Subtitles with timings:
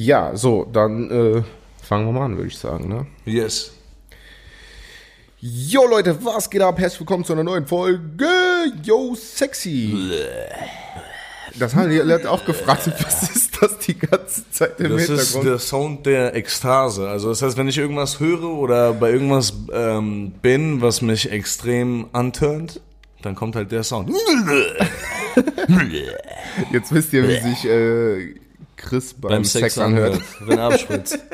[0.00, 1.42] Ja, so, dann äh,
[1.82, 2.88] fangen wir mal an, würde ich sagen.
[2.88, 3.04] Ne?
[3.24, 3.72] Yes.
[5.40, 6.78] Jo Leute, was geht ab?
[6.78, 8.28] Herzlich willkommen zu einer neuen Folge.
[8.84, 9.98] Yo, sexy.
[11.58, 15.08] Das haben die Leute auch gefragt, was ist das die ganze Zeit im Das ist
[15.08, 15.46] Hintergrund?
[15.46, 17.08] der Sound der Ekstase.
[17.08, 22.06] Also das heißt, wenn ich irgendwas höre oder bei irgendwas ähm, bin, was mich extrem
[22.12, 22.80] anturnt,
[23.22, 24.10] dann kommt halt der Sound.
[26.72, 28.34] Jetzt wisst ihr, wie sich äh,
[28.78, 30.20] Chris beim, Sex, anhört.
[30.40, 31.18] wenn er abspritzt.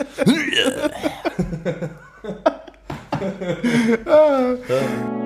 [4.07, 5.24] Sexy.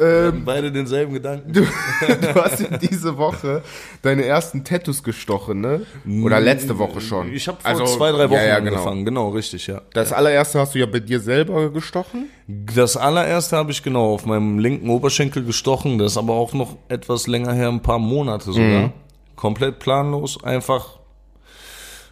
[0.00, 1.52] Ähm, Beide denselben Gedanken.
[1.52, 1.60] du,
[2.20, 3.62] du hast ja diese Woche
[4.02, 5.82] deine ersten Tattoos gestochen, ne?
[6.24, 7.32] Oder letzte Woche schon.
[7.32, 8.72] Ich habe vor Also, zwei, drei Wochen ja, ja, genau.
[8.76, 9.04] angefangen.
[9.04, 9.82] Genau, richtig, ja.
[9.92, 12.26] Das allererste hast du ja bei dir selber gestochen.
[12.46, 15.98] Das allererste habe ich genau auf meinem linken Oberschenkel gestochen.
[15.98, 18.62] Das ist aber auch noch etwas länger her, ein paar Monate sogar.
[18.88, 18.92] Mhm.
[19.36, 20.98] Komplett planlos, einfach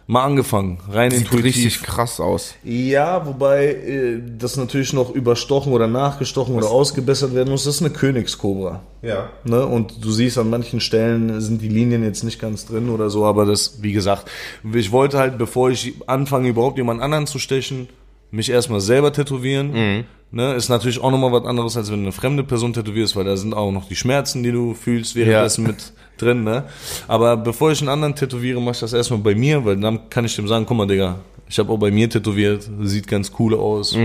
[0.07, 1.43] mal angefangen, rein Sieht intuitiv.
[1.45, 2.55] richtig krass aus.
[2.63, 7.65] Ja, wobei äh, das natürlich noch überstochen oder nachgestochen oder ausgebessert werden muss.
[7.65, 8.81] Das ist eine Königskobra.
[9.01, 9.29] Ja.
[9.43, 9.65] Ne?
[9.65, 13.25] Und du siehst an manchen Stellen sind die Linien jetzt nicht ganz drin oder so,
[13.25, 14.31] aber das, wie gesagt,
[14.73, 17.89] ich wollte halt, bevor ich anfange, überhaupt jemand anderen zu stechen,
[18.31, 20.05] mich erstmal selber tätowieren.
[20.31, 20.55] Ne?
[20.55, 23.37] Ist natürlich auch nochmal was anderes, als wenn du eine fremde Person tätowierst, weil da
[23.37, 26.43] sind auch noch die Schmerzen, die du fühlst, währenddessen mit drin.
[26.43, 26.65] Ne?
[27.07, 30.25] Aber bevor ich einen anderen tätowiere, mach ich das erstmal bei mir, weil dann kann
[30.25, 33.55] ich dem sagen, guck mal, Digga, ich habe auch bei mir tätowiert, sieht ganz cool
[33.55, 33.95] aus,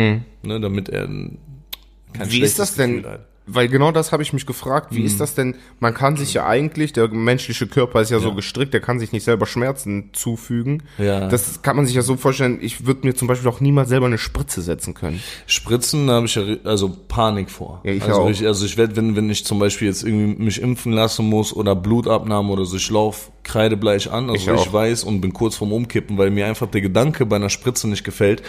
[0.43, 0.61] ne?
[0.61, 3.05] damit er kein Wie ist das denn?
[3.05, 3.21] Hat.
[3.47, 4.89] Weil genau das habe ich mich gefragt.
[4.95, 5.07] Wie Mhm.
[5.07, 5.57] ist das denn?
[5.81, 9.11] Man kann sich ja eigentlich, der menschliche Körper ist ja, so gestrickt, der kann sich
[9.11, 10.85] nicht selber Schmerzen zufügen.
[10.99, 11.29] Ja.
[11.29, 12.59] Das kann man sich ja so vorstellen.
[12.61, 15.21] Ich würde mir zum Beispiel auch niemals selber eine Spritze setzen können.
[15.47, 17.81] Spritzen, da habe ich ja also Panik vor.
[17.85, 18.31] Ja, ich also auch.
[18.31, 21.53] Ich, also ich werde, wenn, wenn ich zum Beispiel jetzt irgendwie mich impfen lassen muss
[21.53, 25.57] oder Blutabnahme oder so, ich lauf kreidebleich an, also Ich ich, weiß und bin kurz
[25.57, 28.43] vorm Umkippen, weil mir einfach der Gedanke bei einer Spritze nicht gefällt,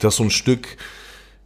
[0.00, 0.76] dass so ein Stück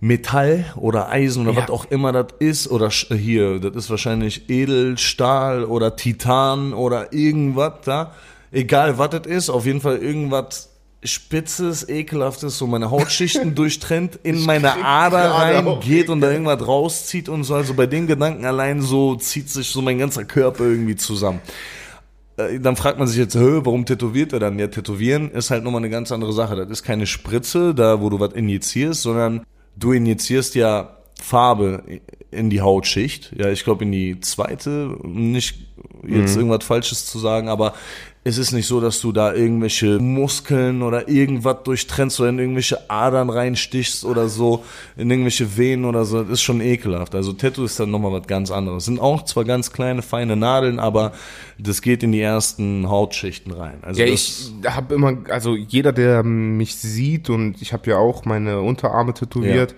[0.05, 1.63] Metall oder Eisen oder Ja.
[1.63, 7.13] was auch immer das ist oder sch- hier, das ist wahrscheinlich Edelstahl oder Titan oder
[7.15, 8.13] irgendwas da,
[8.53, 10.69] egal was das ist, auf jeden Fall irgendwas
[11.03, 16.21] Spitzes, ekelhaftes, so meine Hautschichten durchtrennt, in meine krieg Ader gerade rein auch geht und
[16.21, 17.55] da irgendwas rauszieht und so.
[17.55, 21.41] Also bei den Gedanken allein so zieht sich so mein ganzer Körper irgendwie zusammen.
[22.39, 24.59] Äh, Dann fragt man sich jetzt, warum tätowiert er dann?
[24.59, 26.57] Ja, tätowieren ist halt nochmal eine ganz andere Sache.
[26.57, 29.43] Das ist keine Spritze, da wo du was injizierst, sondern
[29.77, 33.33] du injizierst ja Farbe in die Hautschicht.
[33.39, 35.67] Ja, ich glaube in die zweite, um nicht
[36.07, 37.75] jetzt irgendwas Falsches zu sagen, aber
[38.27, 42.91] es ist nicht so, dass du da irgendwelche Muskeln oder irgendwas durchtrennst oder in irgendwelche
[42.91, 44.65] Adern reinstichst oder so,
[44.97, 46.23] in irgendwelche Venen oder so.
[46.23, 47.15] Das ist schon ekelhaft.
[47.15, 48.87] Also Tattoo ist dann nochmal was ganz anderes.
[48.87, 51.12] Sind auch zwar ganz kleine, feine Nadeln, aber
[51.59, 53.79] das geht in die ersten Hautschichten rein.
[53.83, 58.25] Also Ja, ich habe immer, also jeder, der mich sieht und ich habe ja auch
[58.25, 59.75] meine Unterarme tätowiert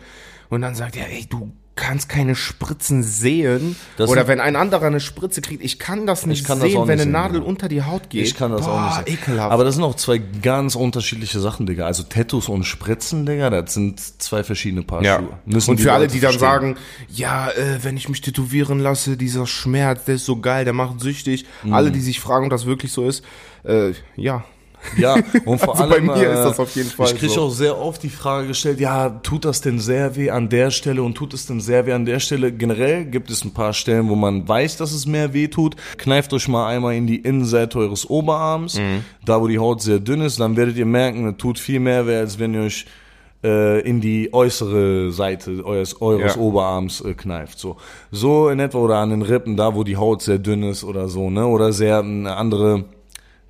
[0.50, 3.76] und dann sagt er, ey, du kannst keine Spritzen sehen.
[3.98, 6.78] Das Oder wenn ein anderer eine Spritze kriegt, ich kann das nicht kann das sehen,
[6.78, 7.46] auch wenn eine sehen, Nadel ja.
[7.46, 8.26] unter die Haut geht.
[8.26, 9.08] Ich kann das Boah, auch nicht.
[9.08, 9.18] sehen.
[9.22, 9.52] ekelhaft.
[9.52, 11.86] Aber das sind auch zwei ganz unterschiedliche Sachen, Digga.
[11.86, 15.18] Also Tattoos und Spritzen, Digga, das sind zwei verschiedene Paar Ja.
[15.18, 15.38] Schuhe.
[15.44, 16.40] Müssen und für alle, die dann verstehen.
[16.40, 16.76] sagen,
[17.08, 21.00] ja, äh, wenn ich mich tätowieren lasse, dieser Schmerz, der ist so geil, der macht
[21.00, 21.44] süchtig.
[21.62, 21.74] Mhm.
[21.74, 23.22] Alle, die sich fragen, ob das wirklich so ist,
[23.64, 24.44] äh, ja.
[24.96, 25.14] Ja,
[25.44, 26.06] und vor Also bei allem.
[26.06, 27.42] mir äh, ist das auf jeden Fall Ich kriege so.
[27.42, 31.02] auch sehr oft die Frage gestellt, ja, tut das denn sehr weh an der Stelle
[31.02, 32.52] und tut es denn sehr weh an der Stelle?
[32.52, 35.76] Generell gibt es ein paar Stellen, wo man weiß, dass es mehr weh tut.
[35.98, 39.04] Kneift euch mal einmal in die Innenseite eures Oberarms, Mhm.
[39.24, 42.06] da wo die Haut sehr dünn ist, dann werdet ihr merken, es tut viel mehr
[42.06, 42.86] weh, als wenn ihr euch
[43.44, 46.40] äh, in die äußere Seite eures, eures Ja.
[46.40, 47.58] Oberarms äh, kneift.
[47.58, 47.76] So.
[48.10, 51.08] so in etwa oder an den Rippen, da wo die Haut sehr dünn ist oder
[51.08, 51.46] so, ne?
[51.46, 52.84] Oder sehr eine andere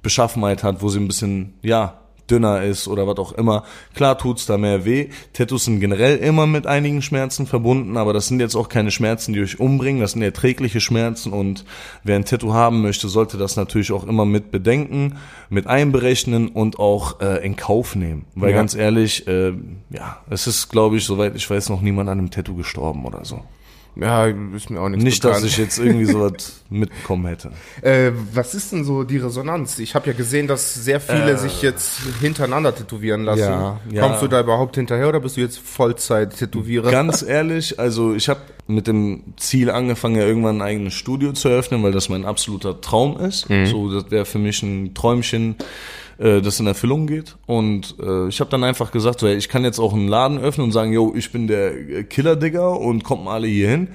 [0.07, 1.99] Beschaffenheit hat, wo sie ein bisschen, ja,
[2.31, 3.65] dünner ist oder was auch immer.
[3.95, 5.09] Klar tut's da mehr weh.
[5.33, 9.33] Tattoos sind generell immer mit einigen Schmerzen verbunden, aber das sind jetzt auch keine Schmerzen,
[9.33, 10.01] die euch umbringen.
[10.01, 11.65] Das sind erträgliche Schmerzen und
[12.05, 15.19] wer ein Tattoo haben möchte, sollte das natürlich auch immer mit bedenken,
[15.51, 18.25] mit einberechnen und auch äh, in Kauf nehmen.
[18.35, 18.57] Weil Ja.
[18.57, 19.53] ganz ehrlich, äh,
[19.91, 23.25] ja, es ist, glaube ich, soweit ich weiß, noch niemand an einem Tattoo gestorben oder
[23.25, 23.43] so.
[23.99, 25.43] Ja, ist mir auch nichts Nicht, bekannt.
[25.43, 27.51] dass ich jetzt irgendwie sowas mitbekommen hätte.
[27.81, 29.79] Äh, was ist denn so die Resonanz?
[29.79, 33.41] Ich habe ja gesehen, dass sehr viele sich jetzt hintereinander tätowieren lassen.
[33.41, 33.45] Äh.
[33.45, 34.03] Ja, ja.
[34.03, 36.91] Kommst du da überhaupt hinterher oder bist du jetzt Vollzeit-Tätowierer?
[36.91, 41.49] Ganz ehrlich, also ich habe mit dem Ziel angefangen, ja irgendwann ein eigenes Studio zu
[41.49, 43.47] eröffnen, weil das mein absoluter Traum ist.
[43.65, 45.57] So, das wäre für mich ein Träumchen,
[46.19, 47.37] äh, das in Erfüllung geht.
[47.47, 50.39] Und äh, ich habe dann einfach gesagt, so, ey, ich kann jetzt auch einen Laden
[50.39, 53.89] öffnen und sagen, yo, ich bin der Killer-Digger und kommt mal alle hier hin.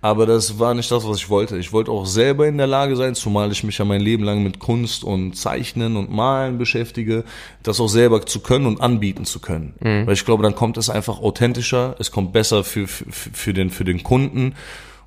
[0.00, 1.58] Aber das war nicht das, was ich wollte.
[1.58, 4.42] Ich wollte auch selber in der Lage sein, zumal ich mich ja mein Leben lang
[4.42, 7.24] mit Kunst und Zeichnen und Malen beschäftige,
[7.62, 9.74] das auch selber zu können und anbieten zu können.
[9.80, 10.06] Mhm.
[10.06, 13.70] Weil ich glaube, dann kommt es einfach authentischer, es kommt besser für, für, für, den,
[13.70, 14.54] für den Kunden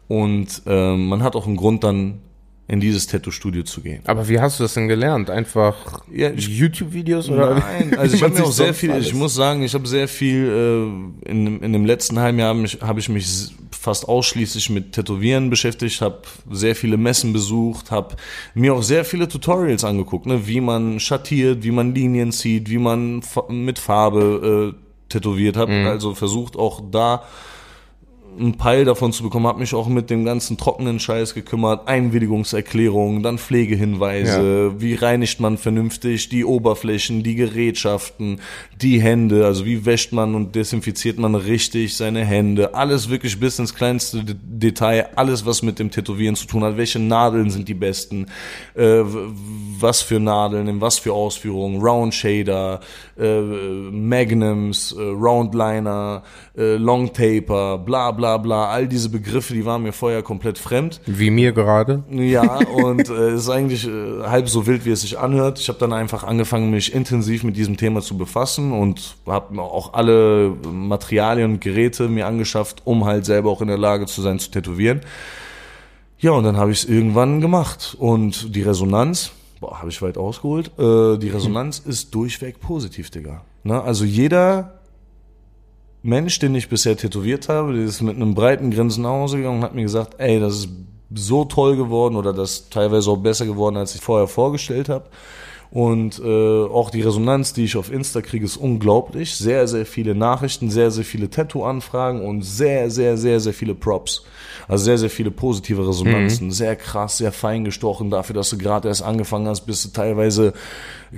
[0.09, 2.19] und äh, man hat auch einen Grund dann
[2.71, 4.01] in dieses Tattoo-Studio zu gehen.
[4.06, 5.29] Aber wie hast du das denn gelernt?
[5.29, 5.75] Einfach
[6.09, 7.56] ja, YouTube-Videos oder?
[7.56, 9.07] Nein, also ich habe mir auch sehr viel, alles.
[9.07, 10.47] ich muss sagen, ich habe sehr viel,
[11.25, 15.50] äh, in, in dem letzten halben Jahr habe hab ich mich fast ausschließlich mit Tätowieren
[15.50, 18.15] beschäftigt, habe sehr viele Messen besucht, habe
[18.53, 22.77] mir auch sehr viele Tutorials angeguckt, ne, wie man schattiert, wie man Linien zieht, wie
[22.77, 25.67] man mit Farbe äh, tätowiert hat.
[25.67, 25.88] Mhm.
[25.88, 27.24] Also versucht auch da
[28.39, 33.24] einen Peil davon zu bekommen, habe mich auch mit dem ganzen trockenen Scheiß gekümmert, Einwilligungserklärungen,
[33.24, 34.81] dann Pflegehinweise, ja.
[34.81, 38.39] wie reinigt man vernünftig die Oberflächen, die Gerätschaften,
[38.81, 43.60] die Hände, also wie wäscht man und desinfiziert man richtig seine Hände, alles wirklich bis
[43.60, 47.74] ins kleinste Detail, alles was mit dem Tätowieren zu tun hat, welche Nadeln sind die
[47.74, 48.27] besten,
[48.75, 49.01] äh,
[49.80, 52.80] was für Nadeln, in was für Ausführungen, Round Shader,
[53.21, 53.41] äh,
[53.91, 56.23] Magnums, äh, Roundliner,
[56.57, 61.01] äh, Long Taper, bla bla bla, all diese Begriffe, die waren mir vorher komplett fremd.
[61.06, 62.03] Wie mir gerade.
[62.09, 65.59] Ja, und äh, es ist eigentlich äh, halb so wild, wie es sich anhört.
[65.59, 69.94] Ich habe dann einfach angefangen, mich intensiv mit diesem Thema zu befassen und habe auch
[69.94, 74.39] alle Materialien und Geräte mir angeschafft, um halt selber auch in der Lage zu sein,
[74.39, 75.01] zu tätowieren.
[76.19, 77.95] Ja, und dann habe ich es irgendwann gemacht.
[77.97, 79.31] Und die Resonanz,
[79.62, 83.46] boah, habe ich weit ausgeholt, äh, die Resonanz ist durchweg positiv, Digga.
[83.63, 83.81] Ne?
[83.81, 84.81] Also jeder
[86.02, 89.60] Mensch, den ich bisher tätowiert habe, der ist mit einem breiten Grinsen nach Hause gegangen
[89.60, 90.69] und hat mir gesagt, ey, das ist
[91.13, 95.06] so toll geworden oder das teilweise auch besser geworden, als ich vorher vorgestellt habe.
[95.71, 99.35] Und äh, auch die Resonanz, die ich auf Insta kriege, ist unglaublich.
[99.35, 104.25] Sehr, sehr viele Nachrichten, sehr, sehr viele Tattoo-Anfragen und sehr, sehr, sehr, sehr viele Props.
[104.68, 106.47] Also sehr, sehr viele positive Resonanzen.
[106.47, 106.51] Mhm.
[106.51, 110.53] Sehr krass, sehr fein gestochen dafür, dass du gerade erst angefangen hast, bist du teilweise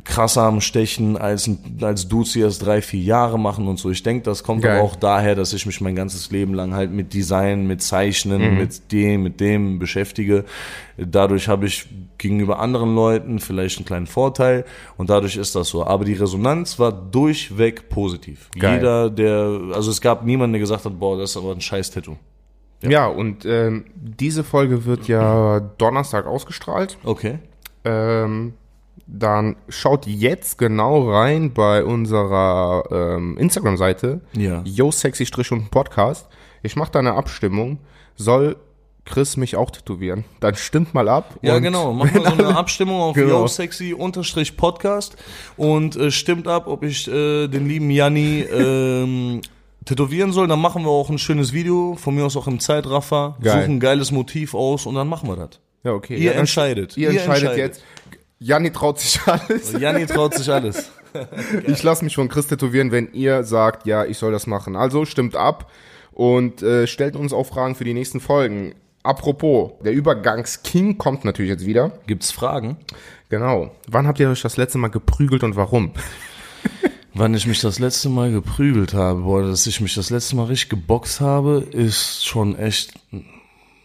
[0.03, 1.49] krasser am Stechen, als,
[1.81, 3.91] als Dudes, die erst drei, vier Jahre machen und so.
[3.91, 4.77] Ich denke, das kommt Geil.
[4.77, 8.53] aber auch daher, dass ich mich mein ganzes Leben lang halt mit Design, mit Zeichnen,
[8.53, 8.57] mhm.
[8.57, 10.45] mit dem, mit dem beschäftige.
[10.97, 11.87] Dadurch habe ich
[12.17, 14.65] gegenüber anderen Leuten vielleicht einen kleinen Vorteil
[14.97, 15.85] und dadurch ist das so.
[15.85, 18.49] Aber die Resonanz war durchweg positiv.
[18.57, 18.75] Geil.
[18.75, 21.91] Jeder, der, also es gab niemanden, der gesagt hat, boah, das ist aber ein scheiß
[21.91, 22.17] Tattoo.
[22.81, 26.97] Ja, ja und ähm, diese Folge wird ja Donnerstag ausgestrahlt.
[27.03, 27.39] Okay.
[27.85, 28.53] Ähm,
[29.07, 34.21] dann schaut jetzt genau rein bei unserer ähm, Instagram-Seite.
[34.33, 34.61] Ja.
[34.65, 36.27] Yo sexy Strich und Podcast.
[36.61, 37.79] Ich mache da eine Abstimmung.
[38.15, 38.55] Soll
[39.05, 40.23] Chris mich auch tätowieren?
[40.39, 41.37] Dann stimmt mal ab.
[41.41, 41.93] Ja, genau.
[41.93, 43.41] Machen wir so eine Abstimmung auf genau.
[43.41, 45.17] Yo sexy unterstrich Podcast
[45.57, 49.41] und äh, stimmt ab, ob ich äh, den lieben Janni ähm,
[49.85, 50.47] tätowieren soll.
[50.47, 53.37] Dann machen wir auch ein schönes Video, von mir aus auch im Zeitraffer.
[53.41, 53.61] Geil.
[53.61, 55.59] Suchen ein geiles Motiv aus und dann machen wir das.
[55.83, 56.15] Ja, okay.
[56.15, 56.95] Ihr ja, entscheidet.
[56.95, 57.83] Ihr, ihr entscheidet, entscheidet jetzt.
[58.39, 59.73] Janni traut sich alles.
[59.73, 60.91] Janni traut sich alles.
[61.67, 64.75] ich lasse mich von Chris tätowieren, wenn ihr sagt, ja, ich soll das machen.
[64.77, 65.69] Also stimmt ab
[66.11, 68.75] und äh, stellt uns auch Fragen für die nächsten Folgen.
[69.03, 71.91] Apropos, der Übergangsking kommt natürlich jetzt wieder.
[72.07, 72.77] Gibt's Fragen?
[73.29, 73.71] Genau.
[73.87, 75.91] Wann habt ihr euch das letzte Mal geprügelt und warum?
[77.13, 80.45] Wann ich mich das letzte Mal geprügelt habe, boah, dass ich mich das letzte Mal
[80.45, 82.93] richtig geboxt habe, ist schon echt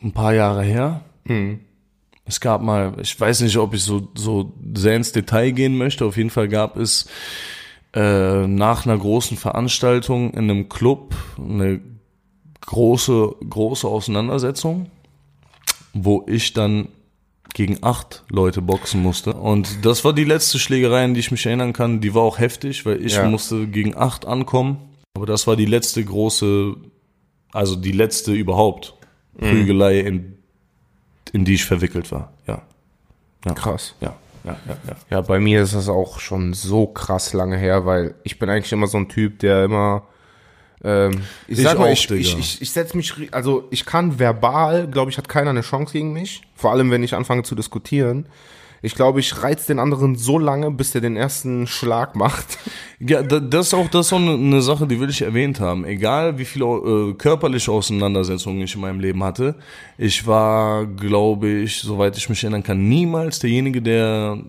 [0.02, 1.02] ein paar Jahre her.
[1.24, 1.60] Mhm.
[2.24, 6.04] Es gab mal, ich weiß nicht, ob ich so, so sehr ins Detail gehen möchte.
[6.04, 7.08] Auf jeden Fall gab es
[7.94, 11.80] äh, nach einer großen Veranstaltung in einem Club eine
[12.60, 14.90] große, große Auseinandersetzung,
[16.04, 16.88] wo ich dann
[17.54, 19.32] gegen acht Leute boxen musste.
[19.32, 22.00] Und das war die letzte Schlägerei, an die ich mich erinnern kann.
[22.00, 23.28] Die war auch heftig, weil ich ja.
[23.28, 24.78] musste gegen acht ankommen.
[25.14, 26.76] Aber das war die letzte große,
[27.52, 28.94] also die letzte überhaupt
[29.34, 29.50] mhm.
[29.50, 30.38] Prügelei in
[31.32, 32.32] in die ich verwickelt war.
[32.46, 32.62] Ja.
[33.44, 33.54] ja.
[33.54, 33.94] Krass.
[34.00, 34.14] Ja.
[34.44, 34.96] Ja, ja, ja.
[35.10, 38.72] ja, bei mir ist das auch schon so krass lange her, weil ich bin eigentlich
[38.72, 40.06] immer so ein Typ, der immer
[40.84, 44.86] ähm, ich, ich sag mal, ich, ich, ich, ich setze mich, also ich kann verbal,
[44.88, 46.42] glaube ich, hat keiner eine Chance gegen mich.
[46.54, 48.26] Vor allem, wenn ich anfange zu diskutieren.
[48.80, 52.58] Ich glaube, ich reiz den anderen so lange, bis er den ersten Schlag macht.
[53.00, 55.84] Ja, das ist auch, das ist auch eine Sache, die will ich erwähnt haben.
[55.84, 59.54] Egal, wie viele äh, körperliche Auseinandersetzungen ich in meinem Leben hatte,
[59.96, 64.42] ich war, glaube ich, soweit ich mich erinnern kann, niemals derjenige, der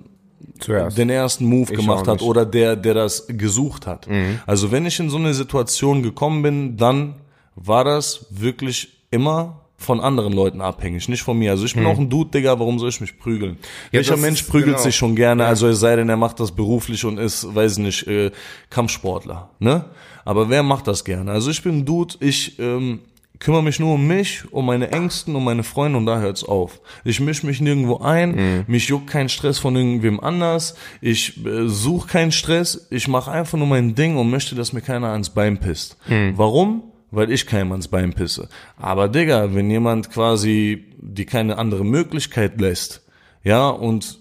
[0.59, 0.97] Zuerst.
[0.97, 4.07] den ersten Move ich gemacht hat oder der, der das gesucht hat.
[4.07, 4.39] Mhm.
[4.45, 7.15] Also wenn ich in so eine Situation gekommen bin, dann
[7.55, 11.51] war das wirklich immer von anderen Leuten abhängig, nicht von mir.
[11.51, 11.89] Also ich bin hm.
[11.89, 13.57] auch ein Dude, Digga, warum soll ich mich prügeln?
[13.91, 14.83] Ja, Welcher Mensch prügelt genau.
[14.83, 18.05] sich schon gerne, also es sei denn, er macht das beruflich und ist, weiß nicht,
[18.05, 18.31] äh,
[18.69, 19.85] Kampfsportler, ne?
[20.25, 21.31] Aber wer macht das gerne?
[21.31, 22.99] Also ich bin ein Dude, ich ähm,
[23.39, 26.81] kümmere mich nur um mich, um meine Ängsten, um meine Freunde und da hört's auf.
[27.03, 28.63] Ich misch mich nirgendwo ein, mhm.
[28.67, 33.57] mich juckt kein Stress von irgendwem anders, ich äh, suche keinen Stress, ich mache einfach
[33.57, 35.97] nur mein Ding und möchte, dass mir keiner ans Bein pisst.
[36.07, 36.33] Mhm.
[36.35, 36.83] Warum?
[37.11, 38.49] weil ich keinem ans Bein pisse.
[38.77, 43.01] Aber Digga, wenn jemand quasi die keine andere Möglichkeit lässt,
[43.43, 44.19] ja, und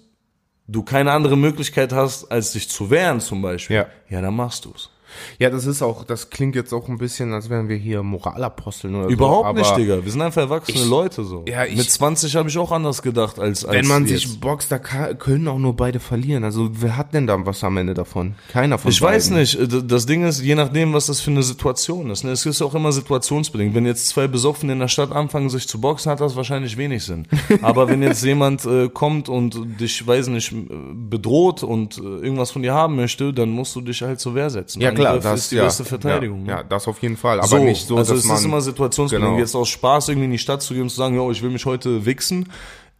[0.67, 4.65] du keine andere Möglichkeit hast, als dich zu wehren zum Beispiel, ja, ja dann machst
[4.65, 4.91] du's.
[5.39, 8.95] Ja, das ist auch, das klingt jetzt auch ein bisschen, als wären wir hier Moralaposteln
[8.95, 9.55] oder Überhaupt so.
[9.55, 10.05] nicht, Digga.
[10.05, 11.45] Wir sind einfach erwachsene ich, Leute so.
[11.49, 14.23] Ja, ich, Mit 20 habe ich auch anders gedacht als, als Wenn man jetzt.
[14.23, 16.45] sich boxt, da kann, können auch nur beide verlieren.
[16.45, 18.35] Also wer hat denn da was am Ende davon?
[18.49, 19.15] Keiner von Ich beiden.
[19.17, 19.59] weiß nicht.
[19.91, 22.25] Das Ding ist, je nachdem, was das für eine Situation ist.
[22.25, 22.31] Ne?
[22.31, 23.75] Es ist auch immer situationsbedingt.
[23.75, 27.05] Wenn jetzt zwei Besoffen in der Stadt anfangen, sich zu boxen, hat das wahrscheinlich wenig
[27.05, 27.27] Sinn.
[27.63, 30.55] Aber wenn jetzt jemand äh, kommt und dich, weiß nicht,
[31.09, 34.51] bedroht und äh, irgendwas von dir haben möchte, dann musst du dich halt zur Wehr
[34.51, 34.81] setzen.
[34.81, 36.41] Ja, klar, das ist die ja, beste Verteidigung.
[36.41, 36.51] Ja, ne?
[36.51, 37.39] ja, das auf jeden Fall.
[37.39, 39.29] Aber so, nicht so, also dass es man, ist immer situationsbedingt.
[39.29, 39.39] Genau.
[39.39, 41.51] Jetzt aus Spaß irgendwie in die Stadt zu gehen und zu sagen, yo, ich will
[41.51, 42.49] mich heute wichsen,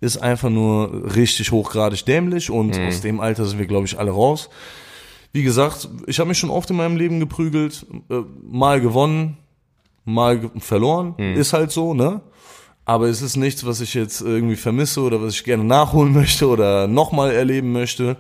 [0.01, 2.87] ist einfach nur richtig hochgradig dämlich und mhm.
[2.87, 4.49] aus dem Alter sind wir, glaube ich, alle raus.
[5.33, 9.37] Wie gesagt, ich habe mich schon oft in meinem Leben geprügelt, äh, mal gewonnen,
[10.05, 11.35] mal verloren, mhm.
[11.35, 12.21] ist halt so, ne?
[12.85, 16.49] Aber es ist nichts, was ich jetzt irgendwie vermisse oder was ich gerne nachholen möchte
[16.49, 18.17] oder nochmal erleben möchte.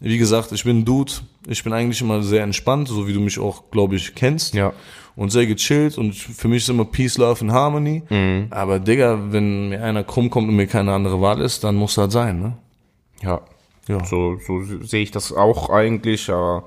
[0.00, 1.12] Wie gesagt, ich bin ein Dude.
[1.46, 4.54] Ich bin eigentlich immer sehr entspannt, so wie du mich auch, glaube ich, kennst.
[4.54, 4.72] Ja.
[5.14, 8.02] Und sehr gechillt und für mich ist immer Peace, Love and Harmony.
[8.10, 8.48] Mhm.
[8.50, 11.94] Aber Digga, wenn mir einer krumm kommt und mir keine andere Wahl ist, dann muss
[11.94, 12.58] das sein, ne?
[13.22, 13.40] Ja.
[13.88, 14.04] Ja.
[14.04, 16.64] So, so sehe ich das auch eigentlich, aber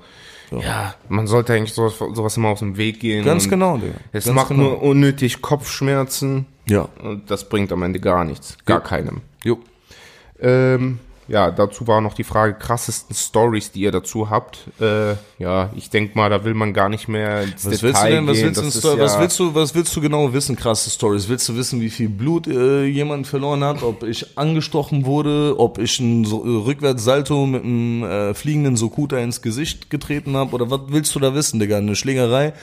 [0.50, 0.58] ja.
[0.58, 3.24] ja, man sollte eigentlich sowas, sowas immer aus dem Weg gehen.
[3.24, 3.94] Ganz genau, Digga.
[4.10, 4.62] Es Ganz macht genau.
[4.62, 6.46] nur unnötig Kopfschmerzen.
[6.66, 6.88] Ja.
[7.02, 8.56] Und das bringt am Ende gar nichts.
[8.64, 8.84] Gar jo.
[8.84, 9.20] keinem.
[9.44, 9.58] Jo.
[10.40, 10.98] Ähm,
[11.30, 14.66] ja, dazu war noch die Frage, krassesten Stories, die ihr dazu habt.
[14.80, 18.42] Äh, ja, ich denke mal, da will man gar nicht mehr ins was Detail willst
[18.42, 20.90] du denn, was Willst du, ja was willst du, was willst du genau wissen, krasse
[20.90, 21.28] Stories?
[21.28, 25.78] Willst du wissen, wie viel Blut äh, jemand verloren hat, ob ich angestochen wurde, ob
[25.78, 30.68] ich ein so, äh, Rückwärtssalto mit einem äh, fliegenden Sokuta ins Gesicht getreten habe oder
[30.68, 31.78] was willst du da wissen, Digga?
[31.78, 32.54] Eine Schlägerei?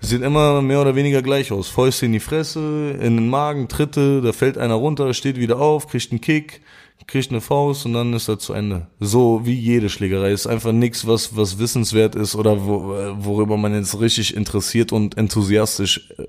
[0.00, 1.68] sieht immer mehr oder weniger gleich aus.
[1.68, 5.88] Fäuste in die Fresse, in den Magen, Tritte, da fällt einer runter, steht wieder auf,
[5.88, 6.60] kriegt einen Kick,
[7.06, 8.86] kriegt eine Faust und dann ist er zu Ende.
[9.00, 10.32] So wie jede Schlägerei.
[10.32, 15.16] Ist einfach nichts, was, was wissenswert ist oder wo, worüber man jetzt richtig interessiert und
[15.16, 16.24] enthusiastisch äh,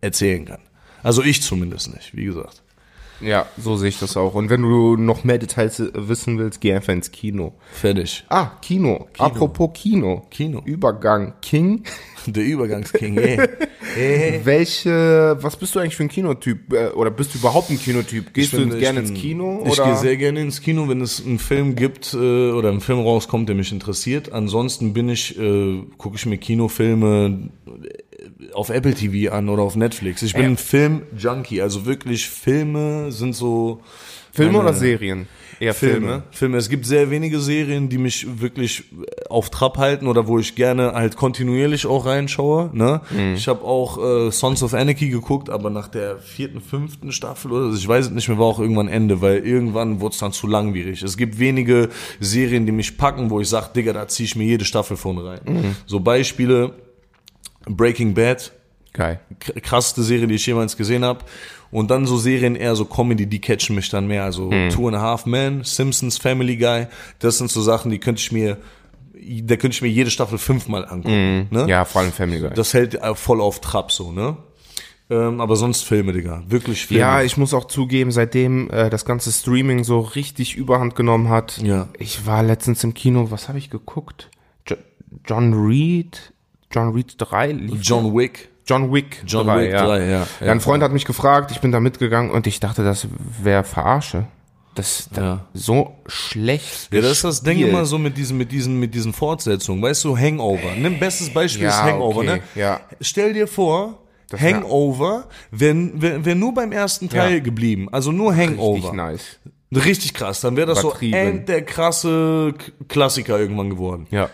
[0.00, 0.60] erzählen kann.
[1.02, 2.62] Also ich zumindest nicht, wie gesagt.
[3.20, 4.34] Ja, so sehe ich das auch.
[4.34, 7.54] Und wenn du noch mehr Details äh, wissen willst, geh einfach ins Kino.
[7.72, 8.24] Fertig.
[8.28, 9.08] Ah, Kino.
[9.12, 9.26] Kino.
[9.26, 10.26] Apropos Kino.
[10.30, 10.62] Kino.
[10.64, 11.34] Übergang.
[11.42, 11.84] King.
[12.26, 13.38] Der Übergangsking, ey.
[13.94, 14.40] hey.
[14.44, 16.72] Welche, was bist du eigentlich für ein Kinotyp?
[16.72, 18.34] Äh, oder bist du überhaupt ein Kinotyp?
[18.34, 19.64] Gehst bin, du gerne bin, ins Kino?
[19.66, 23.00] Ich gehe sehr gerne ins Kino, wenn es einen Film gibt äh, oder ein Film
[23.00, 24.32] rauskommt, der mich interessiert.
[24.32, 27.50] Ansonsten bin ich, äh, gucke ich mir Kinofilme
[28.52, 30.22] auf Apple TV an oder auf Netflix.
[30.22, 33.80] Ich bin ein Film-Junkie, also wirklich Filme sind so.
[34.32, 35.26] Filme meine, oder Serien?
[35.60, 35.98] Eher Filme.
[36.00, 36.22] Filme.
[36.30, 36.56] Filme.
[36.56, 38.84] Es gibt sehr wenige Serien, die mich wirklich
[39.28, 42.70] auf Trab halten oder wo ich gerne halt kontinuierlich auch reinschaue.
[42.72, 43.02] Ne?
[43.10, 43.34] Mhm.
[43.34, 47.74] Ich habe auch äh, Sons of Anarchy geguckt, aber nach der vierten, fünften Staffel oder
[47.74, 50.46] ich weiß es nicht mehr, war auch irgendwann Ende, weil irgendwann wurde es dann zu
[50.46, 51.02] langwierig.
[51.02, 54.44] Es gibt wenige Serien, die mich packen, wo ich sage, Digga, da ziehe ich mir
[54.44, 55.40] jede Staffel von rein.
[55.44, 55.76] Mhm.
[55.84, 56.72] So Beispiele
[57.66, 58.52] Breaking Bad.
[58.92, 59.20] Geil.
[59.62, 61.24] Krasseste Serie, die ich jemals gesehen habe.
[61.70, 64.24] Und dann so Serien eher so Comedy, die catchen mich dann mehr.
[64.24, 64.70] Also mhm.
[64.70, 66.86] Two and a Half Men, Simpsons, Family Guy.
[67.20, 68.56] Das sind so Sachen, die könnte ich mir,
[69.14, 71.48] da könnte ich mir jede Staffel fünfmal angucken.
[71.50, 71.56] Mhm.
[71.56, 71.68] Ne?
[71.68, 72.50] Ja, vor allem Family Guy.
[72.54, 74.36] Das hält voll auf Trab so, ne?
[75.10, 76.44] Ähm, aber sonst Filme, Digga.
[76.46, 77.00] Wirklich Filme.
[77.00, 81.58] Ja, ich muss auch zugeben, seitdem äh, das ganze Streaming so richtig überhand genommen hat.
[81.58, 81.88] Ja.
[81.98, 84.30] Ich war letztens im Kino, was habe ich geguckt?
[84.68, 84.76] Jo
[85.26, 86.32] John Reed?
[86.70, 87.52] John Reed 3?
[87.80, 88.48] John Wick.
[88.66, 89.86] John Wick John 3, Wick ja.
[89.86, 90.52] 3, ja, ja.
[90.52, 93.08] Ein Freund hat mich gefragt, ich bin da mitgegangen und ich dachte, das
[93.42, 94.26] wäre Verarsche.
[94.76, 95.44] Das ist ja.
[95.52, 96.92] so schlecht.
[96.92, 99.82] Ja, das ist das Ding immer so mit diesen, mit diesen, mit diesen Fortsetzungen.
[99.82, 100.70] Weißt du, Hangover.
[100.76, 102.36] Nimm bestes Beispiel ja, ist Hangover, okay.
[102.36, 102.40] ne?
[102.54, 102.80] Ja.
[103.00, 103.98] Stell dir vor,
[104.28, 107.40] das Hangover wäre wär, wär nur beim ersten Teil ja.
[107.40, 107.88] geblieben.
[107.90, 108.76] Also nur Hangover.
[108.76, 109.40] Richtig nice.
[109.74, 110.40] Richtig krass.
[110.40, 112.54] Dann wäre das so end der krasse
[112.88, 114.06] Klassiker irgendwann geworden.
[114.10, 114.30] Ja.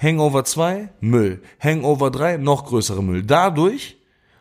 [0.00, 1.42] Hangover 2, Müll.
[1.60, 3.22] Hangover 3, noch größere Müll.
[3.22, 3.96] Dadurch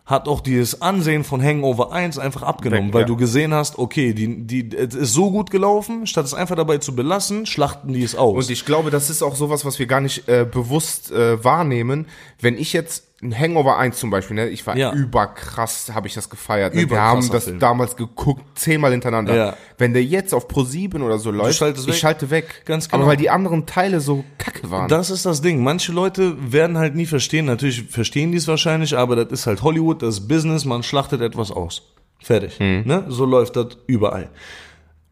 [0.05, 3.07] hat auch dieses Ansehen von Hangover 1 einfach abgenommen, Weg, weil ja.
[3.07, 6.79] du gesehen hast, okay, die, die, es ist so gut gelaufen, statt es einfach dabei
[6.79, 8.45] zu belassen, schlachten die es aus.
[8.45, 12.07] Und ich glaube, das ist auch sowas, was wir gar nicht äh, bewusst äh, wahrnehmen.
[12.39, 14.47] Wenn ich jetzt ein Hangover 1 zum Beispiel, ne?
[14.47, 14.93] Ich war ja.
[14.93, 16.73] überkrass, habe ich das gefeiert.
[16.73, 16.89] Ne?
[16.89, 17.59] Wir haben das Film.
[17.59, 19.35] damals geguckt, zehnmal hintereinander.
[19.35, 19.57] Ja.
[19.77, 22.63] Wenn der jetzt auf Pro 7 oder so läuft, ich schalte weg.
[22.65, 23.01] Ganz genau.
[23.01, 24.87] Aber weil die anderen Teile so kacke waren.
[24.87, 25.63] Das ist das Ding.
[25.63, 27.45] Manche Leute werden halt nie verstehen.
[27.45, 31.19] Natürlich verstehen die es wahrscheinlich, aber das ist halt Hollywood, das ist Business, man schlachtet
[31.19, 31.81] etwas aus.
[32.21, 32.57] Fertig.
[32.59, 32.83] Hm.
[32.85, 33.05] Ne?
[33.09, 34.29] So läuft das überall.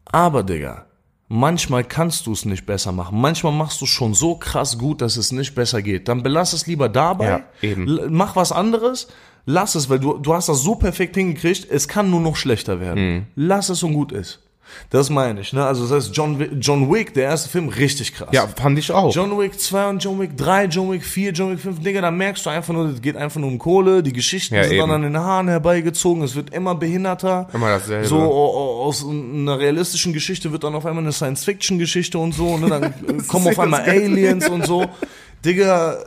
[0.06, 0.87] Aber, Digga,
[1.30, 3.20] Manchmal kannst du es nicht besser machen.
[3.20, 6.08] Manchmal machst du es schon so krass gut, dass es nicht besser geht.
[6.08, 7.28] Dann belass es lieber dabei.
[7.28, 8.08] Ja, eben.
[8.10, 9.08] Mach was anderes.
[9.44, 11.70] Lass es, weil du, du hast das so perfekt hingekriegt.
[11.70, 13.14] Es kann nur noch schlechter werden.
[13.14, 13.26] Mhm.
[13.34, 14.40] Lass es und gut ist.
[14.90, 15.64] Das meine ich, ne?
[15.64, 18.28] Also das heißt, John, John Wick, der erste Film, richtig krass.
[18.32, 19.14] Ja, fand ich auch.
[19.14, 22.10] John Wick 2 und John Wick 3, John Wick 4, John Wick 5, Digga, da
[22.10, 24.80] merkst du einfach nur, es geht einfach nur um Kohle, die Geschichten ja, sind eben.
[24.82, 27.48] dann an den Haaren herbeigezogen, es wird immer behinderter.
[27.52, 28.06] Immer dasselbe.
[28.06, 32.68] So aus einer realistischen Geschichte wird dann auf einmal eine Science-Fiction-Geschichte und so, ne?
[32.68, 34.86] Dann kommen auf einmal Aliens und so.
[35.44, 35.98] Digga,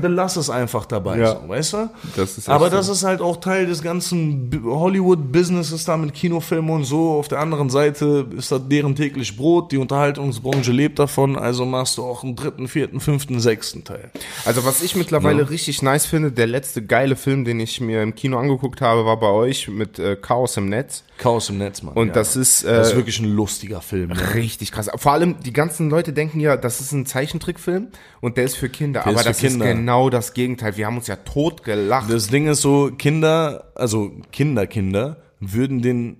[0.00, 1.40] belass es einfach dabei, ja.
[1.40, 1.90] so, weißt du?
[2.16, 2.92] Das Aber das so.
[2.92, 7.12] ist halt auch Teil des ganzen Hollywood-Businesses da mit Kinofilmen und so.
[7.12, 9.72] Auf der anderen Seite ist das deren täglich Brot.
[9.72, 14.10] Die Unterhaltungsbranche lebt davon, also machst du auch einen dritten, vierten, fünften, sechsten Teil.
[14.44, 15.48] Also was ich mittlerweile ja.
[15.48, 19.18] richtig nice finde, der letzte geile Film, den ich mir im Kino angeguckt habe, war
[19.18, 21.04] bei euch mit äh, Chaos im Netz.
[21.20, 21.94] Chaos im Netz, Mann.
[21.94, 22.12] Und ja.
[22.14, 24.08] das ist äh, das ist wirklich ein lustiger Film.
[24.08, 24.34] Ne?
[24.34, 24.90] Richtig krass.
[24.96, 27.88] Vor allem die ganzen Leute denken ja, das ist ein Zeichentrickfilm
[28.20, 29.02] und der ist für Kinder.
[29.02, 29.66] Der aber das Kinder.
[29.66, 30.76] ist genau das Gegenteil.
[30.76, 32.10] Wir haben uns ja tot gelacht.
[32.10, 36.16] Das Ding ist so, Kinder, also Kinder, Kinder, würden den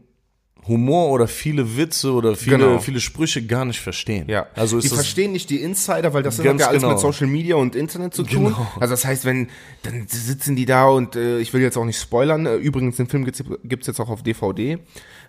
[0.69, 2.79] Humor oder viele Witze oder viele, genau.
[2.79, 4.29] viele Sprüche gar nicht verstehen.
[4.29, 4.47] Ja.
[4.55, 6.93] Also ist die verstehen nicht die Insider, weil das hat ja alles genau.
[6.93, 8.45] mit Social Media und Internet zu tun.
[8.45, 8.67] Genau.
[8.79, 9.49] Also das heißt, wenn,
[9.83, 13.07] dann sitzen die da und äh, ich will jetzt auch nicht spoilern, äh, übrigens den
[13.07, 14.79] Film gibt's, gibt's jetzt auch auf DVD.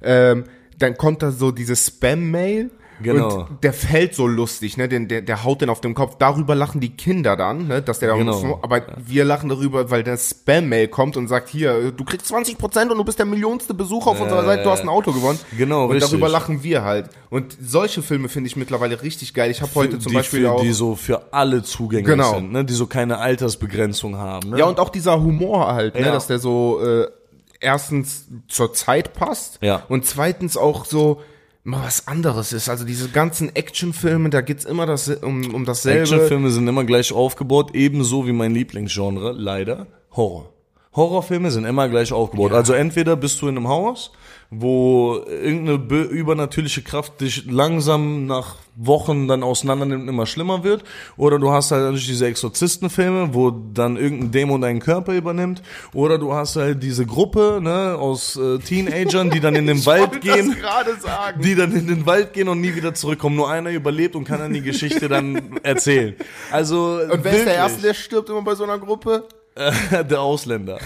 [0.01, 0.43] Ähm,
[0.77, 2.71] dann kommt da so diese Spam-Mail
[3.03, 3.47] Genau.
[3.49, 4.87] Und der fällt so lustig, ne?
[4.87, 6.15] Den, der, der haut den auf dem Kopf.
[6.17, 7.81] Darüber lachen die Kinder dann, ne?
[7.81, 8.39] Dass der da genau.
[8.41, 8.85] muss, aber ja.
[8.97, 12.97] wir lachen darüber, weil der Spam-Mail kommt und sagt, hier, du kriegst 20 Prozent und
[12.97, 15.39] du bist der millionste Besucher auf äh, unserer Seite, du hast ein Auto gewonnen.
[15.57, 16.09] Genau, Und richtig.
[16.09, 17.09] darüber lachen wir halt.
[17.29, 19.51] Und solche Filme finde ich mittlerweile richtig geil.
[19.51, 20.61] Ich habe heute zum die, Beispiel für, auch...
[20.61, 22.35] Die so für alle zugänglich genau.
[22.35, 22.65] sind, ne?
[22.65, 24.51] Die so keine Altersbegrenzung haben.
[24.51, 24.59] Ne?
[24.59, 26.01] Ja, und auch dieser Humor halt, ne?
[26.01, 26.11] Ja.
[26.11, 26.81] Dass der so...
[26.83, 27.07] Äh,
[27.61, 29.83] erstens zur Zeit passt ja.
[29.87, 31.21] und zweitens auch so
[31.63, 32.69] mal was anderes ist.
[32.69, 36.01] Also diese ganzen Actionfilme, da geht's immer das, um, um dasselbe.
[36.01, 40.53] Actionfilme sind immer gleich aufgebaut, ebenso wie mein Lieblingsgenre, leider, Horror.
[40.93, 42.51] Horrorfilme sind immer gleich aufgebaut.
[42.51, 42.57] Ja.
[42.57, 44.11] Also entweder bist du in einem Haus
[44.53, 50.83] wo irgendeine übernatürliche Kraft dich langsam nach Wochen dann auseinander nimmt und immer schlimmer wird.
[51.15, 55.61] Oder du hast halt natürlich diese Exorzistenfilme, wo dann irgendein Dämon deinen Körper übernimmt.
[55.93, 60.19] Oder du hast halt diese Gruppe ne, aus äh, Teenagern, die dann in den Wald
[60.19, 60.53] gehen.
[61.41, 63.37] Die dann in den Wald gehen und nie wieder zurückkommen.
[63.37, 66.13] Nur einer überlebt und kann dann die Geschichte dann erzählen.
[66.51, 67.33] Also Und wer wirklich.
[67.35, 69.23] ist der Erste, der stirbt immer bei so einer Gruppe?
[70.09, 70.79] der Ausländer.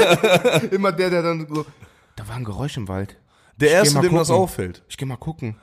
[0.70, 1.66] immer der, der dann so
[2.16, 3.16] da war ein Geräusch im Wald.
[3.58, 4.82] Der ich erste, dem das auffällt.
[4.88, 5.56] Ich geh mal gucken.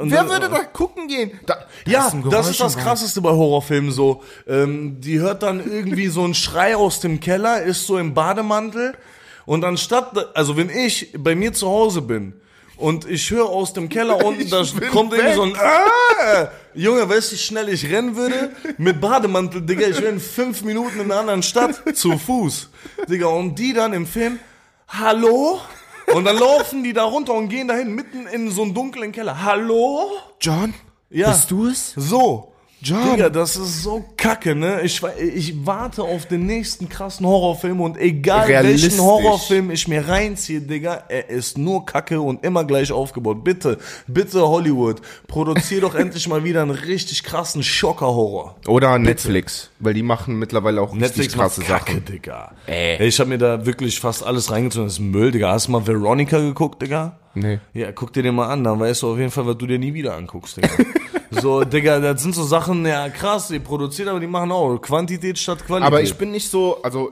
[0.00, 1.38] Und Wer dann, würde da gucken gehen?
[1.44, 4.22] Da, ja, ist das ist das Krasseste bei Horrorfilmen so.
[4.46, 8.94] Ähm, die hört dann irgendwie so einen Schrei aus dem Keller, ist so im Bademantel
[9.44, 12.34] und anstatt, also wenn ich bei mir zu Hause bin
[12.76, 15.20] und ich höre aus dem Keller unten, da kommt weg.
[15.20, 18.52] irgendwie so ein äh, Junge, weißt du, wie schnell ich rennen würde?
[18.78, 22.70] Mit Bademantel, Digga, ich wäre in fünf Minuten in einer anderen Stadt zu Fuß.
[23.08, 24.38] Digga, und die dann im Film,
[24.88, 25.60] hallo?
[26.14, 29.42] Und dann laufen die da runter und gehen dahin mitten in so einen dunklen Keller.
[29.42, 30.10] Hallo?
[30.40, 30.74] John?
[31.10, 31.30] Ja.
[31.30, 31.92] Bist du es?
[31.96, 32.52] So.
[32.86, 33.10] John.
[33.10, 34.82] Digga, das ist so kacke, ne?
[34.82, 40.60] Ich, ich warte auf den nächsten krassen Horrorfilm und egal welchen Horrorfilm ich mir reinziehe,
[40.60, 43.42] Digga, er ist nur kacke und immer gleich aufgebaut.
[43.42, 48.54] Bitte, bitte Hollywood, produzier doch endlich mal wieder einen richtig krassen Schocker-Horror.
[48.68, 49.10] Oder bitte.
[49.10, 52.04] Netflix, weil die machen mittlerweile auch Netflix richtig krasse kacke, Sachen.
[52.04, 52.52] Digga.
[52.68, 53.04] Äh.
[53.04, 54.86] Ich habe mir da wirklich fast alles reingezogen.
[54.86, 55.50] Das ist Müll, Digga.
[55.50, 57.18] Hast du mal Veronica geguckt, Digga?
[57.36, 57.60] Nee.
[57.74, 59.78] Ja, guck dir den mal an, dann weißt du auf jeden Fall, was du dir
[59.78, 60.68] nie wieder anguckst, Digga.
[61.28, 65.36] So, Digga, das sind so Sachen, ja krass, die produzieren, aber die machen auch Quantität
[65.36, 65.86] statt Qualität.
[65.86, 67.10] Aber ich bin nicht so, also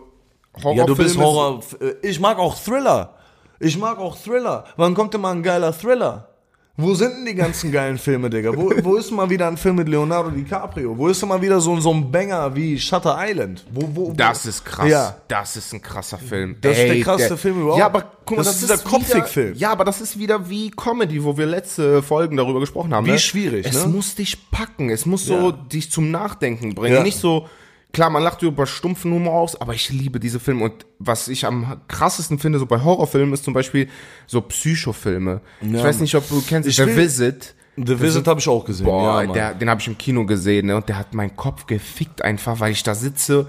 [0.62, 0.76] Horror.
[0.76, 1.60] Ja, du bist Horror.
[1.80, 3.14] Äh, ich mag auch Thriller.
[3.58, 4.64] Ich mag auch Thriller.
[4.76, 6.28] Wann kommt denn mal ein geiler Thriller?
[6.76, 8.50] Wo sind denn die ganzen geilen Filme, Digga?
[8.56, 10.98] Wo, wo ist mal wieder ein Film mit Leonardo DiCaprio?
[10.98, 13.64] Wo ist denn mal wieder so, so ein Banger wie Shutter Island?
[13.70, 14.12] Wo, wo, wo?
[14.12, 14.88] Das ist krass.
[14.88, 15.16] Ja.
[15.28, 16.56] Das ist ein krasser Film.
[16.60, 17.78] Das Ey, ist der krasseste der, Film überhaupt.
[17.78, 19.54] Ja, aber guck mal, das, das ist dieser Kopfig-Film.
[19.54, 23.06] Ja, aber das ist wieder wie Comedy, wo wir letzte Folgen darüber gesprochen haben.
[23.06, 23.18] Wie ne?
[23.20, 23.92] schwierig, Es ne?
[23.92, 24.90] muss dich packen.
[24.90, 25.52] Es muss so ja.
[25.52, 26.96] dich zum Nachdenken bringen.
[26.96, 27.02] Ja.
[27.04, 27.46] Nicht so,
[27.94, 30.64] klar, man lacht über stumpfen Humor aus, aber ich liebe diese Filme.
[30.64, 33.88] Und was ich am krassesten finde, so bei Horrorfilmen, ist zum Beispiel
[34.26, 35.40] so Psychofilme.
[35.62, 35.78] Ja.
[35.78, 37.54] Ich weiß nicht, ob du kennst ich The Visit.
[37.76, 38.86] The Visit habe ich auch gesehen.
[38.86, 40.76] Boah, ja, der, den habe ich im Kino gesehen ne?
[40.76, 43.48] und der hat meinen Kopf gefickt einfach, weil ich da sitze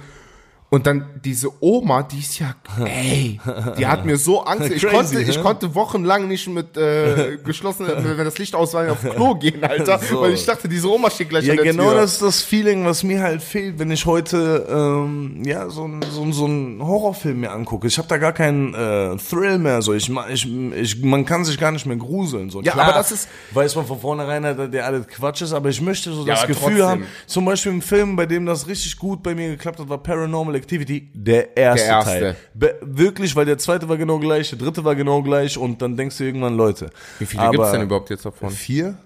[0.69, 3.39] Und dann diese Oma, die ist ja, ey,
[3.78, 4.71] die hat mir so Angst.
[4.71, 8.91] Ich, Crazy, konnte, ich konnte wochenlang nicht mit äh, geschlossen, wenn das Licht aus war,
[8.91, 9.99] auf Klo gehen, Alter.
[9.99, 10.21] So.
[10.21, 12.01] Weil ich dachte, diese Oma steht gleich ja, an der genau Tür.
[12.01, 16.32] das ist das Feeling, was mir halt fehlt, wenn ich heute ähm, ja so, so,
[16.32, 17.88] so einen Horrorfilm mir angucke.
[17.88, 19.84] Ich habe da gar keinen äh, Thrill mehr.
[19.84, 22.49] So, ich, ich, ich, man kann sich gar nicht mehr gruseln.
[22.49, 22.62] So.
[22.62, 25.54] Ja, Klar, aber das ist weiß man von vornherein, der alles Quatsch ist.
[25.54, 26.86] Aber ich möchte so ja, das Gefühl trotzdem.
[26.86, 27.06] haben.
[27.28, 30.56] Zum Beispiel im Film, bei dem das richtig gut bei mir geklappt hat, war Paranormal
[30.65, 31.10] Activity.
[31.13, 32.12] Der erste, der erste.
[32.12, 32.36] Teil.
[32.54, 35.95] Be wirklich, weil der zweite war genau gleich, der dritte war genau gleich und dann
[35.95, 36.89] denkst du irgendwann, Leute.
[37.19, 38.49] Wie viele gibt es denn überhaupt jetzt davon?
[38.49, 38.97] Vier?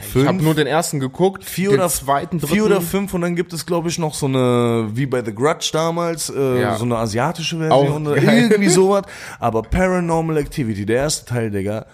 [0.00, 2.54] Fünf, ich habe nur den ersten geguckt, vier oder zweiten, dritten.
[2.54, 5.34] vier oder fünf und dann gibt es glaube ich noch so eine wie bei The
[5.34, 6.76] Grudge damals äh, ja.
[6.76, 9.02] so eine asiatische Version oder irgendwie sowas.
[9.38, 11.84] Aber Paranormal Activity, der erste Teil, Digga,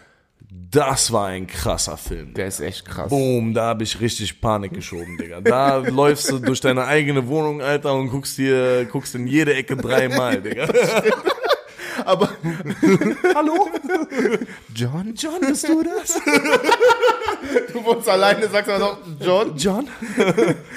[0.53, 2.35] das war ein krasser Film.
[2.35, 3.09] Der ist echt krass.
[3.09, 5.41] Boom, da habe ich richtig Panik geschoben, Digga.
[5.41, 9.77] Da läufst du durch deine eigene Wohnung, Alter, und guckst dir, guckst in jede Ecke
[9.77, 10.69] dreimal, Digga.
[12.05, 12.31] Aber
[13.35, 13.69] hallo?
[14.75, 15.15] John?
[15.17, 16.21] John, bist du das?
[17.73, 19.57] du wohnst alleine, sagst aber noch John?
[19.57, 19.89] John?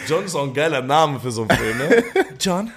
[0.07, 2.03] John ist auch ein geiler Name für so einen Film, ne?
[2.39, 2.71] John?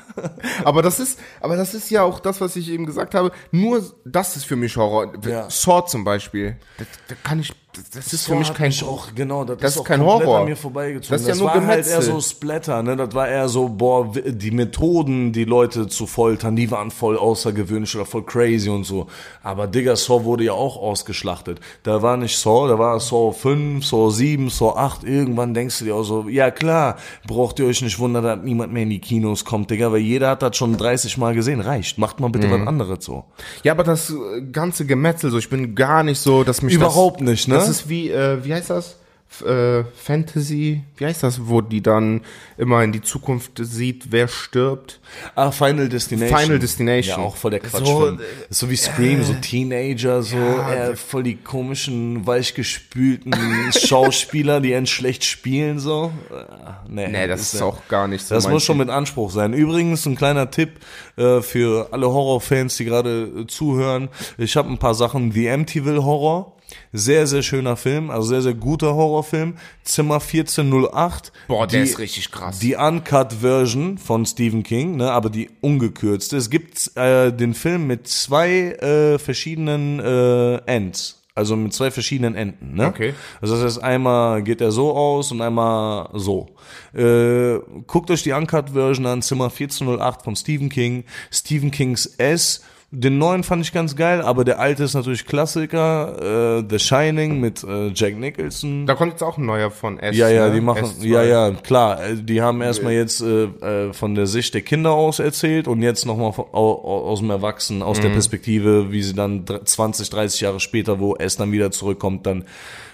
[0.65, 3.33] Aber das ist, aber das ist ja auch das, was ich eben gesagt habe.
[3.51, 5.13] Nur das ist für mich Horror.
[5.27, 5.51] Ja.
[5.51, 6.57] Sword zum Beispiel.
[6.79, 7.53] Da, da kann ich
[7.93, 10.45] das ist so für mich kein auch genau das, das ist, ist kein Horror an
[10.47, 11.77] mir vorbeigezogen das ist ja das nur war Gemetzel.
[11.77, 16.07] halt eher so Splatter ne das war eher so boah die Methoden die Leute zu
[16.07, 19.09] foltern die waren voll außergewöhnlich oder voll crazy und so
[19.43, 23.85] aber Digga Saw wurde ja auch ausgeschlachtet da war nicht Saw da war Saw 5
[23.85, 27.83] Saw 7 Saw 8 irgendwann denkst du dir auch so ja klar braucht ihr euch
[27.83, 30.77] nicht wundern dass niemand mehr in die Kinos kommt Digga weil jeder hat das schon
[30.77, 32.53] 30 Mal gesehen reicht macht mal bitte mhm.
[32.53, 33.25] was anderes so
[33.63, 34.13] ja aber das
[34.53, 37.69] ganze Gemetzel so ich bin gar nicht so dass mich überhaupt das, nicht ne das
[37.69, 38.97] ist wie äh, wie heißt das?
[39.45, 42.23] Äh, Fantasy, wie heißt das, wo die dann
[42.57, 44.99] immer in die Zukunft sieht, wer stirbt?
[45.35, 46.39] Ah, Final Destination.
[46.39, 47.19] Final Destination.
[47.19, 47.85] Ja, auch voll der Quatsch.
[47.85, 53.35] So, äh, so wie Scream, äh, so Teenager, so ja, äh, voll die komischen, weichgespülten
[53.73, 56.13] Schauspieler, die einen schlecht spielen, so.
[56.31, 56.45] Äh,
[56.89, 58.35] nee, nee das ist, ist auch gar nicht so.
[58.35, 59.53] Das muss schon mit Anspruch sein.
[59.53, 60.81] Übrigens, ein kleiner Tipp
[61.17, 64.09] äh, für alle Horrorfans, die gerade äh, zuhören.
[64.39, 66.56] Ich habe ein paar Sachen, The Amityville Horror
[66.93, 69.57] sehr, sehr schöner Film, also sehr, sehr guter Horrorfilm.
[69.85, 71.33] Zimmer 1408.
[71.49, 72.59] Boah, der die, ist richtig krass.
[72.59, 76.37] Die Uncut Version von Stephen King, ne, aber die ungekürzte.
[76.37, 81.23] Es gibt äh, den Film mit zwei äh, verschiedenen äh, Ends.
[81.37, 82.87] Also mit zwei verschiedenen Enden, ne?
[82.87, 83.13] Okay.
[83.43, 86.49] Also das heißt, einmal geht er so aus und einmal so.
[86.95, 91.05] Äh, guckt euch die Uncut-Version an, Zimmer 1408 von Stephen King.
[91.31, 96.61] Stephen Kings S den neuen fand ich ganz geil, aber der alte ist natürlich Klassiker.
[96.61, 98.87] Äh, The Shining mit äh, Jack Nicholson.
[98.87, 100.17] Da kommt jetzt auch ein neuer von S.
[100.17, 100.55] Ja, ja, ne?
[100.55, 101.07] die machen, S2.
[101.07, 102.03] ja, ja, klar.
[102.03, 105.83] Äh, die haben erstmal jetzt äh, äh, von der Sicht der Kinder aus erzählt und
[105.83, 108.03] jetzt nochmal aus dem Erwachsenen, aus mhm.
[108.03, 112.45] der Perspektive, wie sie dann 20, 30 Jahre später, wo S dann wieder zurückkommt, dann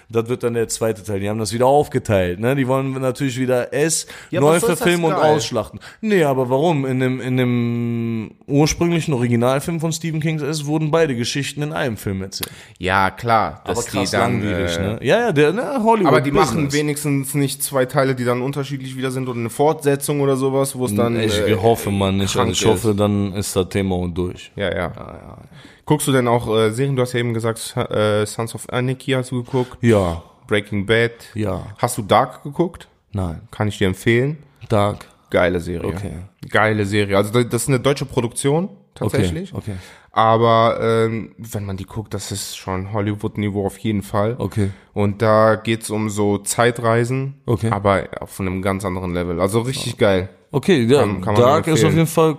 [0.09, 1.19] das wird dann der zweite Teil.
[1.19, 2.39] Die haben das wieder aufgeteilt.
[2.39, 2.55] Ne?
[2.55, 5.79] Die wollen natürlich wieder S ja, neu verfilmen und ausschlachten.
[6.01, 6.85] Nee, aber warum?
[6.85, 11.97] In dem, in dem ursprünglichen Originalfilm von Stephen King S wurden beide Geschichten in einem
[11.97, 12.51] Film erzählt.
[12.77, 13.61] Ja, klar.
[13.63, 14.99] Aber krass die dann, langwierig, äh, ne?
[15.01, 16.07] Ja, ja, der ne, Hollywood.
[16.07, 16.53] Aber die Business.
[16.53, 20.75] machen wenigstens nicht zwei Teile, die dann unterschiedlich wieder sind oder eine Fortsetzung oder sowas,
[20.77, 21.19] wo es dann.
[21.19, 22.35] Ich äh, hoffe man nicht.
[22.35, 24.51] Also ich hoffe, dann ist das Thema und durch.
[24.55, 24.75] Ja, ja.
[24.75, 25.37] ja, ja.
[25.85, 26.95] Guckst du denn auch äh, Serien?
[26.95, 29.77] Du hast ja eben gesagt, äh, Sons of Anarchy hast du geguckt.
[29.81, 30.23] Ja.
[30.47, 31.11] Breaking Bad.
[31.33, 31.65] Ja.
[31.77, 32.87] Hast du Dark geguckt?
[33.11, 33.41] Nein.
[33.51, 34.37] Kann ich dir empfehlen.
[34.69, 35.05] Dark.
[35.29, 35.89] Geile Serie.
[35.89, 36.13] Okay.
[36.49, 37.17] Geile Serie.
[37.17, 39.53] Also das ist eine deutsche Produktion tatsächlich.
[39.53, 39.71] Okay.
[39.71, 39.79] okay.
[40.11, 44.35] Aber ähm, wenn man die guckt, das ist schon Hollywood-Niveau auf jeden Fall.
[44.37, 44.69] Okay.
[44.93, 47.71] Und da geht's um so Zeitreisen, okay.
[47.71, 49.41] aber auf einem ganz anderen Level.
[49.41, 50.29] Also richtig geil.
[50.51, 52.37] Okay, ja, kann, kann Dark ist auf jeden Fall.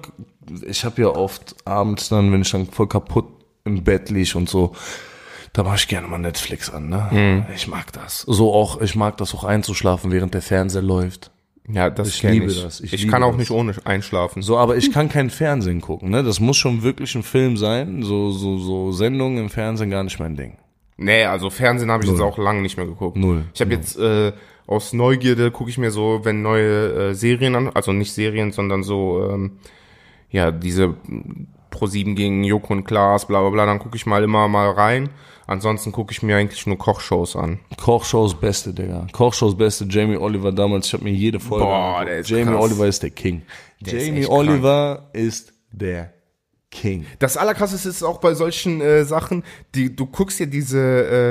[0.66, 3.26] Ich habe ja oft abends dann, wenn ich dann voll kaputt
[3.64, 4.72] im Bett liege und so,
[5.52, 7.08] da mache ich gerne mal Netflix an, ne?
[7.10, 7.54] Mhm.
[7.54, 8.20] Ich mag das.
[8.22, 11.30] So auch, ich mag das auch einzuschlafen, während der Fernseher läuft.
[11.68, 12.62] Ja, das ich liebe ich.
[12.62, 12.80] das.
[12.80, 13.38] Ich, ich kann auch das.
[13.38, 14.42] nicht ohne einschlafen.
[14.42, 16.22] So, aber ich kann kein Fernsehen gucken, ne?
[16.22, 18.02] Das muss schon wirklich ein Film sein.
[18.02, 20.58] So, so, so Sendungen im Fernsehen gar nicht mein Ding.
[20.96, 22.18] Nee, also Fernsehen habe ich Null.
[22.18, 23.16] jetzt auch lange nicht mehr geguckt.
[23.16, 23.44] Null.
[23.54, 24.32] Ich habe jetzt äh,
[24.66, 28.82] aus Neugierde gucke ich mir so, wenn neue äh, Serien an, also nicht Serien, sondern
[28.82, 29.58] so, ähm,
[30.34, 30.96] ja, diese
[31.70, 35.10] Pro7 gegen Joko und Klaas, bla bla bla, dann gucke ich mal immer mal rein.
[35.46, 37.60] Ansonsten gucke ich mir eigentlich nur Kochshows an.
[37.76, 39.06] Kochshows beste, Digga.
[39.12, 42.64] Kochshows beste, Jamie Oliver damals, ich habe mir jede Folge Boah, der ist Jamie krass.
[42.64, 43.42] Oliver ist der King.
[43.80, 45.24] Der Jamie ist Oliver krank.
[45.24, 46.13] ist der
[46.74, 47.06] King.
[47.20, 50.78] Das Allerkrasseste ist auch bei solchen äh, Sachen, die du guckst dir diese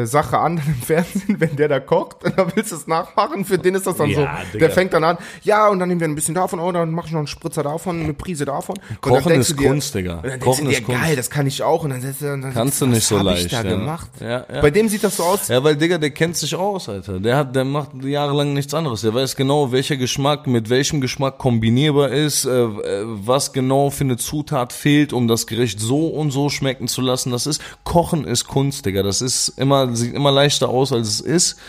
[0.04, 3.46] äh, Sache an im Fernsehen, wenn der da kocht und dann willst du es nachmachen,
[3.46, 4.22] für den ist das dann ja, so.
[4.54, 4.68] Digga.
[4.68, 7.06] Der fängt dann an, ja, und dann nehmen wir ein bisschen davon, oh, dann mach
[7.06, 8.76] ich noch einen Spritzer davon, eine Prise davon.
[9.02, 10.16] Kochen ist dir, Kunst, Digga.
[10.16, 11.84] Und dann Kochen ist dir, geil, das kann ich auch.
[11.84, 13.46] Und dann, dann, dann kannst du nicht so leicht.
[13.46, 13.70] Ich da ja.
[13.70, 14.10] gemacht.
[14.22, 14.62] Ja, ja.
[14.62, 15.50] Bei dem sieht das so aus.
[15.50, 17.20] Ja, weil Digga, der kennt sich aus, Alter.
[17.20, 19.02] Der hat, der macht jahrelang nichts anderes.
[19.02, 22.68] Der weiß genau, welcher Geschmack mit welchem Geschmack kombinierbar ist, äh,
[23.04, 27.32] was genau für eine Zutat fehlt, um das Gericht so und so schmecken zu lassen.
[27.32, 29.04] Das ist, Kochen ist Kunst, Digga.
[29.04, 31.60] Das ist immer, sieht immer leichter aus, als es ist.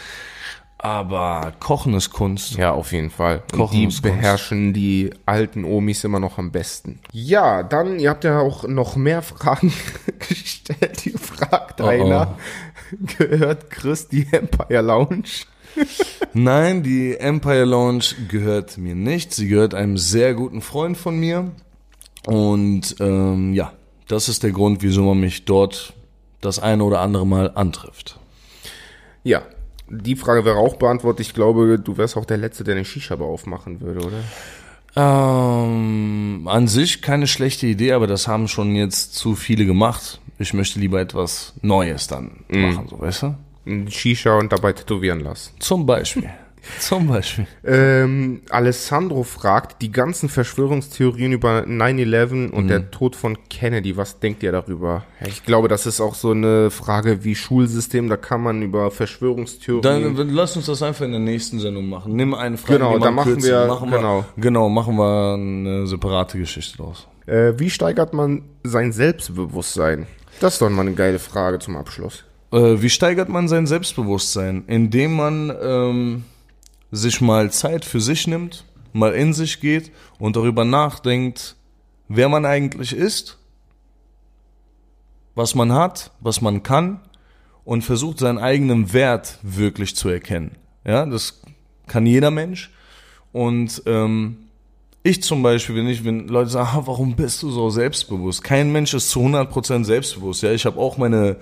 [0.84, 2.56] Aber Kochen ist Kunst.
[2.56, 3.42] Ja, auf jeden Fall.
[3.50, 4.76] Kochen die ist beherrschen Kunst.
[4.76, 7.00] die alten Omis immer noch am besten.
[7.10, 9.72] Ja, dann, ihr habt ja auch noch mehr Fragen
[10.18, 11.00] gestellt.
[11.00, 12.96] Hier fragt oh, einer, oh.
[13.18, 15.24] gehört Chris die Empire Lounge?
[16.34, 19.32] Nein, die Empire Lounge gehört mir nicht.
[19.32, 21.50] Sie gehört einem sehr guten Freund von mir.
[22.26, 23.72] Und ähm, ja,
[24.08, 25.94] das ist der Grund, wieso man mich dort
[26.40, 28.18] das eine oder andere Mal antrifft.
[29.22, 29.42] Ja,
[29.88, 31.26] die Frage wäre auch beantwortet.
[31.26, 34.18] Ich glaube, du wärst auch der Letzte, der eine Shisha-Bar aufmachen würde, oder?
[34.96, 40.20] Ähm, an sich keine schlechte Idee, aber das haben schon jetzt zu viele gemacht.
[40.38, 42.58] Ich möchte lieber etwas Neues dann mm.
[42.58, 43.90] machen, so weißt du?
[43.90, 45.52] Shisha und dabei tätowieren lassen.
[45.58, 46.30] Zum Beispiel.
[46.78, 47.46] Zum Beispiel.
[47.64, 52.68] Ähm, Alessandro fragt, die ganzen Verschwörungstheorien über 9-11 und mhm.
[52.68, 55.04] der Tod von Kennedy, was denkt ihr darüber?
[55.26, 60.16] Ich glaube, das ist auch so eine Frage wie Schulsystem, da kann man über Verschwörungstheorien...
[60.16, 62.16] Dann lass uns das einfach in der nächsten Sendung machen.
[62.16, 63.50] Nimm eine Frage, genau, da machen kürzen.
[63.50, 64.24] wir, machen genau.
[64.34, 67.06] Wir, genau, machen wir eine separate Geschichte draus.
[67.26, 70.06] Äh, wie steigert man sein Selbstbewusstsein?
[70.40, 72.24] Das ist doch mal eine geile Frage zum Abschluss.
[72.52, 74.64] Äh, wie steigert man sein Selbstbewusstsein?
[74.66, 75.52] Indem man...
[75.62, 76.24] Ähm,
[76.94, 81.56] sich mal Zeit für sich nimmt, mal in sich geht und darüber nachdenkt,
[82.08, 83.38] wer man eigentlich ist,
[85.34, 87.00] was man hat, was man kann
[87.64, 90.52] und versucht seinen eigenen Wert wirklich zu erkennen.
[90.86, 91.42] Ja, das
[91.86, 92.70] kann jeder Mensch.
[93.32, 94.36] Und ähm,
[95.02, 98.44] ich zum Beispiel, wenn ich, wenn Leute sagen, ah, warum bist du so selbstbewusst?
[98.44, 100.42] Kein Mensch ist zu 100% selbstbewusst.
[100.42, 101.36] Ja, ich habe auch meine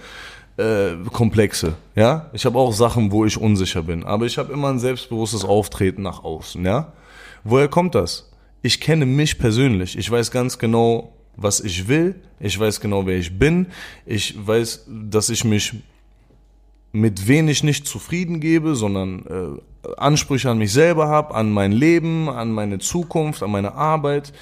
[0.57, 2.31] äh, Komplexe, ja.
[2.33, 6.03] Ich habe auch Sachen, wo ich unsicher bin, aber ich habe immer ein selbstbewusstes Auftreten
[6.03, 6.93] nach außen, ja.
[7.45, 8.31] Woher kommt das?
[8.63, 9.99] Ich kenne mich persönlich.
[9.99, 12.15] Ich weiß ganz genau, was ich will.
[12.39, 13.67] Ich weiß genau, wer ich bin.
[14.07, 15.75] Ich weiß, dass ich mich
[16.93, 22.29] mit wenig nicht zufrieden gebe, sondern äh, Ansprüche an mich selber habe, an mein Leben,
[22.29, 24.33] an meine Zukunft, an meine Arbeit.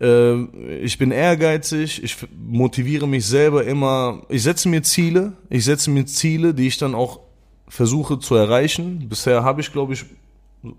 [0.00, 0.44] Äh,
[0.80, 4.22] ich bin ehrgeizig, ich motiviere mich selber immer.
[4.28, 7.20] Ich setze mir Ziele, ich setze mir Ziele, die ich dann auch
[7.68, 9.08] versuche zu erreichen.
[9.08, 10.04] Bisher habe ich, glaube ich,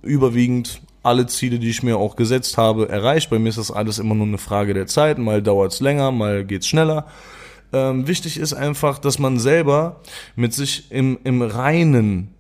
[0.02, 3.30] überwiegend alle Ziele, die ich mir auch gesetzt habe, erreicht.
[3.30, 5.18] Bei mir ist das alles immer nur eine Frage der Zeit.
[5.18, 7.06] Mal dauert es länger, mal geht es schneller.
[7.74, 10.02] Ähm, wichtig ist einfach, dass man selber
[10.36, 12.35] mit sich im, im Reinen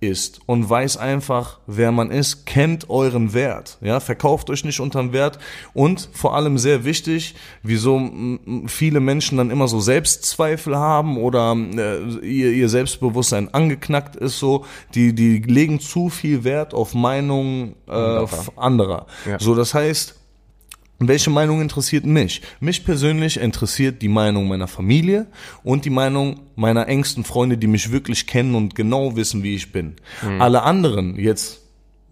[0.00, 5.12] ist und weiß einfach, wer man ist, kennt euren Wert, ja, verkauft euch nicht unterm
[5.12, 5.38] Wert
[5.74, 8.10] und vor allem sehr wichtig, wieso
[8.66, 14.64] viele Menschen dann immer so Selbstzweifel haben oder äh, ihr, ihr Selbstbewusstsein angeknackt ist so,
[14.94, 19.06] die die legen zu viel Wert auf Meinungen äh, anderer.
[19.26, 19.38] Ja.
[19.38, 20.14] So, das heißt,
[21.06, 22.42] welche Meinung interessiert mich?
[22.58, 25.26] Mich persönlich interessiert die Meinung meiner Familie
[25.62, 29.70] und die Meinung meiner engsten Freunde, die mich wirklich kennen und genau wissen, wie ich
[29.70, 29.94] bin.
[30.22, 30.42] Mhm.
[30.42, 31.60] Alle anderen, jetzt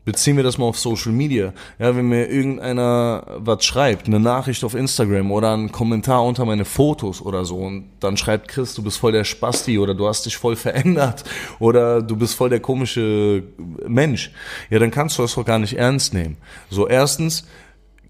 [0.06, 1.52] beziehen wir das mal auf Social Media.
[1.80, 6.64] Ja, wenn mir irgendeiner was schreibt, eine Nachricht auf Instagram oder einen Kommentar unter meine
[6.64, 10.24] Fotos oder so und dann schreibt Chris, du bist voll der Spasti oder du hast
[10.24, 11.24] dich voll verändert
[11.58, 13.42] oder du bist voll der komische
[13.88, 14.30] Mensch.
[14.70, 16.36] Ja, dann kannst du das doch gar nicht ernst nehmen.
[16.70, 17.44] So, erstens,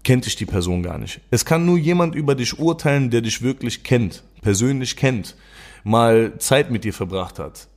[0.03, 1.21] kennt dich die Person gar nicht.
[1.31, 5.35] Es kann nur jemand über dich urteilen, der dich wirklich kennt, persönlich kennt,
[5.83, 7.67] mal Zeit mit dir verbracht hat,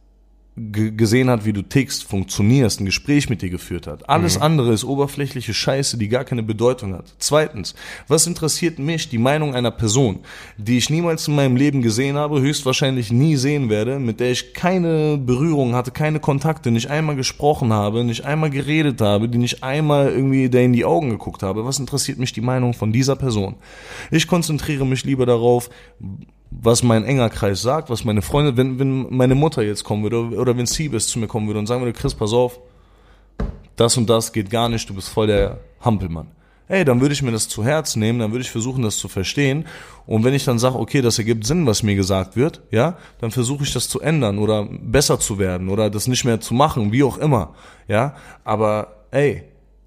[0.57, 4.09] gesehen hat, wie du tickst, funktionierst, ein Gespräch mit dir geführt hat.
[4.09, 4.43] Alles mhm.
[4.43, 7.15] andere ist oberflächliche Scheiße, die gar keine Bedeutung hat.
[7.19, 7.75] Zweitens,
[8.09, 10.21] was interessiert mich die Meinung einer Person,
[10.59, 14.53] die ich niemals in meinem Leben gesehen habe, höchstwahrscheinlich nie sehen werde, mit der ich
[14.53, 19.63] keine Berührung hatte, keine Kontakte, nicht einmal gesprochen habe, nicht einmal geredet habe, die nicht
[19.63, 21.65] einmal irgendwie der in die Augen geguckt habe.
[21.65, 23.55] Was interessiert mich die Meinung von dieser Person?
[24.11, 25.71] Ich konzentriere mich lieber darauf,
[26.51, 30.37] was mein enger Kreis sagt, was meine Freunde, wenn, wenn meine Mutter jetzt kommen würde
[30.37, 32.61] oder wenn Siebes zu mir kommen würde und sagen würde, Chris, pass auf,
[33.77, 36.29] das und das geht gar nicht, du bist voll der Hampelmann.
[36.69, 39.09] Ey, dann würde ich mir das zu Herz nehmen, dann würde ich versuchen, das zu
[39.09, 39.67] verstehen.
[40.07, 43.33] Und wenn ich dann sage, okay, das ergibt Sinn, was mir gesagt wird, ja, dann
[43.33, 46.93] versuche ich das zu ändern oder besser zu werden oder das nicht mehr zu machen,
[46.93, 47.55] wie auch immer,
[47.89, 48.15] ja.
[48.45, 49.43] Aber ey,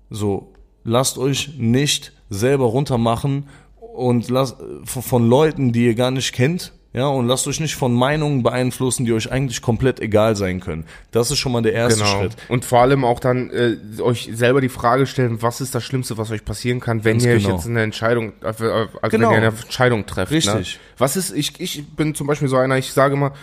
[0.09, 0.51] so,
[0.83, 3.47] lasst euch nicht selber runtermachen
[3.93, 7.91] und lass, von Leuten, die ihr gar nicht kennt, ja, und lasst euch nicht von
[7.91, 10.85] Meinungen beeinflussen, die euch eigentlich komplett egal sein können.
[11.09, 12.19] Das ist schon mal der erste genau.
[12.19, 12.35] Schritt.
[12.49, 16.19] Und vor allem auch dann äh, euch selber die Frage stellen, was ist das Schlimmste,
[16.19, 17.55] was euch passieren kann, wenn Ganz ihr genau.
[17.55, 18.63] jetzt eine Entscheidung, äh, also
[19.09, 19.29] genau.
[19.29, 20.31] wenn ihr eine Entscheidung trefft.
[20.31, 20.37] Ne?
[20.37, 20.75] Richtig.
[20.75, 20.81] Ne?
[20.99, 23.33] Was ist, ich, ich bin zum Beispiel so einer, ich sage immer,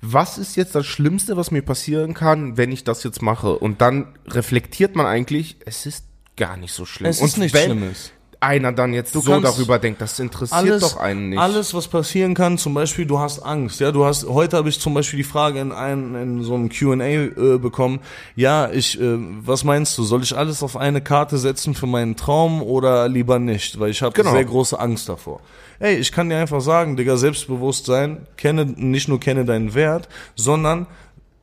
[0.00, 3.58] was ist jetzt das Schlimmste, was mir passieren kann, wenn ich das jetzt mache?
[3.58, 6.06] Und dann reflektiert man eigentlich, es ist
[6.38, 7.10] gar nicht so schlimm.
[7.10, 8.12] Es ist und nichts Schlimmes
[8.44, 10.00] einer dann jetzt du so darüber denkt.
[10.00, 11.38] Das interessiert alles, doch einen nicht.
[11.38, 13.80] Alles, was passieren kann, zum Beispiel, du hast Angst.
[13.80, 14.26] Ja, du hast.
[14.26, 18.00] Heute habe ich zum Beispiel die Frage in einem in so einem Q&A äh, bekommen.
[18.36, 19.00] Ja, ich.
[19.00, 20.04] Äh, was meinst du?
[20.04, 23.78] Soll ich alles auf eine Karte setzen für meinen Traum oder lieber nicht?
[23.78, 24.32] Weil ich habe genau.
[24.32, 25.40] sehr große Angst davor.
[25.80, 30.86] Ey, ich kann dir einfach sagen, Digga, Selbstbewusstsein, kenne nicht nur kenne deinen Wert, sondern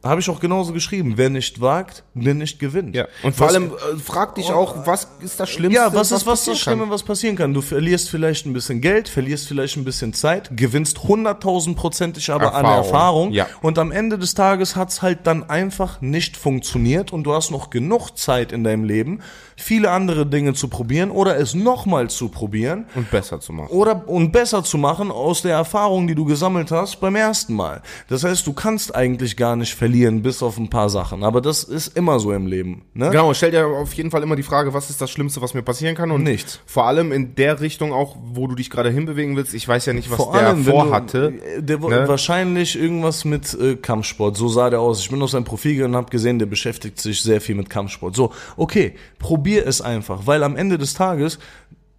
[0.03, 1.13] habe ich auch genauso geschrieben.
[1.15, 2.95] Wer nicht wagt, der nicht gewinnt.
[2.95, 3.07] Ja.
[3.23, 5.79] Und vor was, allem äh, frag dich auch, was ist das Schlimmste?
[5.79, 7.53] Ja, was ist was das Schlimme, was passieren kann?
[7.53, 12.65] Du verlierst vielleicht ein bisschen Geld, verlierst vielleicht ein bisschen Zeit, gewinnst 100.000-prozentig aber Erfahrung.
[12.65, 13.31] an Erfahrung.
[13.31, 13.47] Ja.
[13.61, 17.69] Und am Ende des Tages hat's halt dann einfach nicht funktioniert und du hast noch
[17.69, 19.21] genug Zeit in deinem Leben,
[19.61, 22.85] viele andere Dinge zu probieren oder es nochmal zu probieren.
[22.95, 23.69] Und besser zu machen.
[23.71, 27.81] Oder, und besser zu machen aus der Erfahrung, die du gesammelt hast beim ersten Mal.
[28.09, 31.23] Das heißt, du kannst eigentlich gar nicht verlieren bis auf ein paar Sachen.
[31.23, 32.83] Aber das ist immer so im Leben.
[32.93, 33.09] Ne?
[33.09, 35.61] Genau, stell dir auf jeden Fall immer die Frage, was ist das Schlimmste, was mir
[35.61, 36.59] passieren kann und nichts.
[36.65, 39.53] Vor allem in der Richtung auch, wo du dich gerade hinbewegen willst.
[39.53, 41.33] Ich weiß ja nicht, was Vor der allem, vorhatte.
[41.57, 42.07] Du, der ne?
[42.07, 44.37] wahrscheinlich irgendwas mit äh, Kampfsport.
[44.37, 44.99] So sah der aus.
[45.01, 47.69] Ich bin auf sein Profil gegangen und habe gesehen, der beschäftigt sich sehr viel mit
[47.69, 48.15] Kampfsport.
[48.15, 51.39] So, okay, probier es einfach, weil am Ende des Tages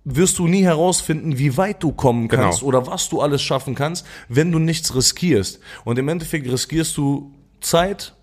[0.04, 2.68] wirst du nie herausfinden, wie weit du kommen kannst genau.
[2.68, 5.60] oder was du alles schaffen kannst, wenn du nichts riskierst.
[5.84, 8.14] Und im Endeffekt riskierst du Zeit,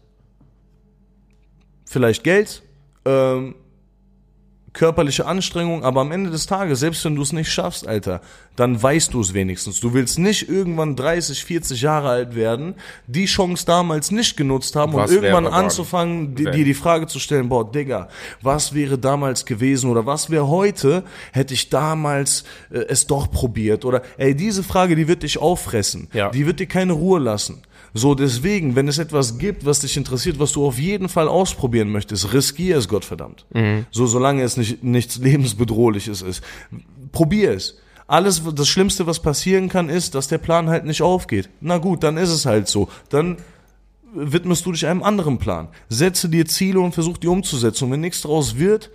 [1.86, 2.63] vielleicht Geld,
[3.06, 3.56] ähm,
[4.74, 8.22] körperliche Anstrengung, aber am Ende des Tages, selbst wenn du es nicht schaffst, Alter,
[8.56, 9.80] dann weißt du es wenigstens.
[9.80, 12.76] Du willst nicht irgendwann 30, 40 Jahre alt werden,
[13.08, 17.50] die Chance damals nicht genutzt haben was und irgendwann anzufangen, dir die, Frage zu stellen,
[17.50, 18.10] boah, Digga,
[18.42, 23.86] was wäre damals gewesen oder was wäre heute, hätte ich damals äh, es doch probiert
[23.86, 26.10] oder, ey, diese Frage, die wird dich auffressen.
[26.14, 26.30] Ja.
[26.30, 27.62] Die wird dir keine Ruhe lassen.
[27.93, 31.91] So, deswegen, wenn es etwas gibt, was dich interessiert, was du auf jeden Fall ausprobieren
[31.91, 33.45] möchtest, riskier es, Gottverdammt.
[33.54, 33.86] Mhm.
[33.91, 36.43] So, solange es nicht, nichts lebensbedrohliches ist.
[37.12, 37.78] Probier es.
[38.08, 41.49] Alles, das Schlimmste, was passieren kann, ist, dass der Plan halt nicht aufgeht.
[41.62, 42.89] Na gut, dann ist es halt so.
[43.10, 43.38] Dann
[44.13, 45.67] widmest du dich einem anderen Plan.
[45.89, 47.86] Setze dir Ziele und versuch die umzusetzen.
[47.86, 48.89] Und wenn nichts daraus wird,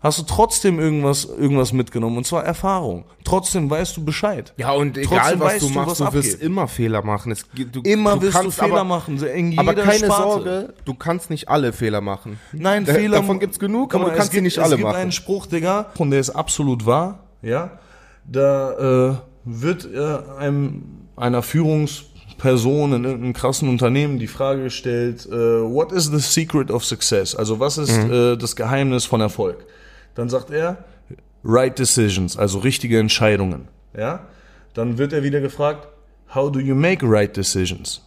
[0.00, 3.04] hast du trotzdem irgendwas, irgendwas mitgenommen und zwar Erfahrung.
[3.24, 4.54] Trotzdem weißt du Bescheid.
[4.56, 7.32] Ja, und egal was du machst, du, was du wirst immer Fehler machen.
[7.32, 10.22] Es, du, Immer du wirst du Fehler aber, machen, in Aber keine Sparte.
[10.22, 12.40] Sorge, du kannst nicht alle Fehler machen.
[12.52, 13.18] Nein, da, Fehler.
[13.18, 14.86] Davon gibt's genug, aber du kannst sie nicht alle machen.
[14.86, 17.78] Es gibt einen Spruch, Digga, und der ist absolut wahr, ja.
[18.26, 20.82] Da äh, wird äh, einem,
[21.16, 26.84] einer Führungsperson in irgendeinem krassen Unternehmen die Frage gestellt, äh, what is the secret of
[26.84, 27.34] success?
[27.34, 28.12] Also was ist mhm.
[28.12, 29.66] äh, das Geheimnis von Erfolg?
[30.14, 30.84] Dann sagt er,
[31.44, 33.68] right decisions, also richtige Entscheidungen.
[33.96, 34.26] Ja?
[34.74, 35.88] Dann wird er wieder gefragt,
[36.34, 38.02] how do you make right decisions?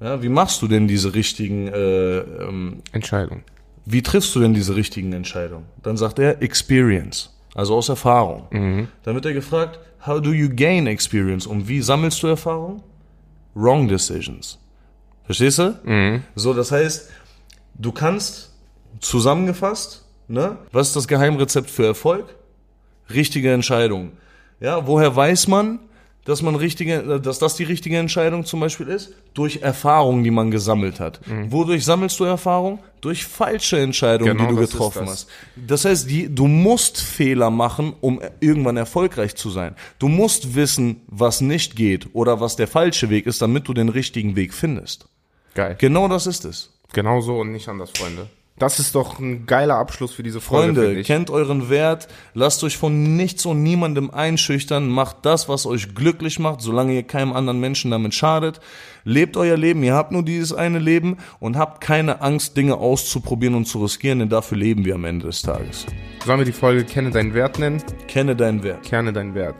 [0.00, 3.44] Ja, wie machst du denn diese richtigen äh, ähm, Entscheidungen?
[3.86, 5.66] Wie triffst du denn diese richtigen Entscheidungen?
[5.82, 8.46] Dann sagt er Experience, also aus Erfahrung.
[8.50, 8.88] Mhm.
[9.04, 11.46] Dann wird er gefragt, how do you gain experience?
[11.46, 12.82] Und wie sammelst du Erfahrung?
[13.54, 14.58] Wrong decisions.
[15.24, 15.78] Verstehst du?
[15.84, 16.24] Mhm.
[16.34, 17.10] So, das heißt,
[17.74, 18.52] du kannst
[19.00, 20.58] zusammengefasst Ne?
[20.72, 22.34] Was ist das Geheimrezept für Erfolg?
[23.12, 24.12] Richtige Entscheidung.
[24.60, 25.78] Ja, woher weiß man,
[26.24, 29.12] dass man richtige, dass das die richtige Entscheidung zum Beispiel ist?
[29.32, 31.20] Durch Erfahrungen, die man gesammelt hat.
[31.26, 31.52] Mhm.
[31.52, 32.80] Wodurch sammelst du Erfahrung?
[33.00, 35.10] Durch falsche Entscheidungen, genau, die du getroffen das.
[35.10, 35.28] hast.
[35.54, 39.76] Das heißt, die, du musst Fehler machen, um irgendwann erfolgreich zu sein.
[40.00, 43.88] Du musst wissen, was nicht geht oder was der falsche Weg ist, damit du den
[43.88, 45.06] richtigen Weg findest.
[45.54, 45.76] Geil.
[45.78, 46.72] Genau das ist es.
[46.92, 48.26] Genauso und nicht anders, Freunde.
[48.58, 50.80] Das ist doch ein geiler Abschluss für diese Folge.
[50.80, 55.94] Freunde, kennt euren Wert, lasst euch von nichts und niemandem einschüchtern, macht das, was euch
[55.94, 58.60] glücklich macht, solange ihr keinem anderen Menschen damit schadet.
[59.04, 63.54] Lebt euer Leben, ihr habt nur dieses eine Leben und habt keine Angst, Dinge auszuprobieren
[63.54, 65.86] und zu riskieren, denn dafür leben wir am Ende des Tages.
[66.24, 67.80] Sollen wir die Folge Kenne deinen Wert nennen?
[68.08, 68.82] Kenne deinen Wert.
[68.82, 69.54] Kenne deinen Wert.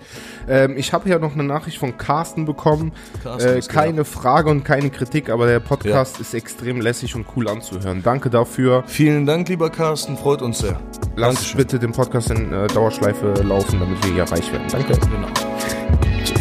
[0.49, 2.91] Ähm, ich habe ja noch eine Nachricht von Carsten bekommen.
[3.23, 6.23] Carsten äh, keine Frage und keine Kritik, aber der Podcast ja.
[6.23, 8.03] ist extrem lässig und cool anzuhören.
[8.03, 8.83] Danke dafür.
[8.87, 10.79] Vielen Dank, lieber Carsten, freut uns sehr.
[11.17, 11.57] Lass Dankeschön.
[11.59, 14.67] bitte den Podcast in äh, Dauerschleife laufen, damit wir hier reich werden.
[14.71, 14.95] Danke.
[14.95, 15.29] Genau.
[16.25, 16.37] Tschüss.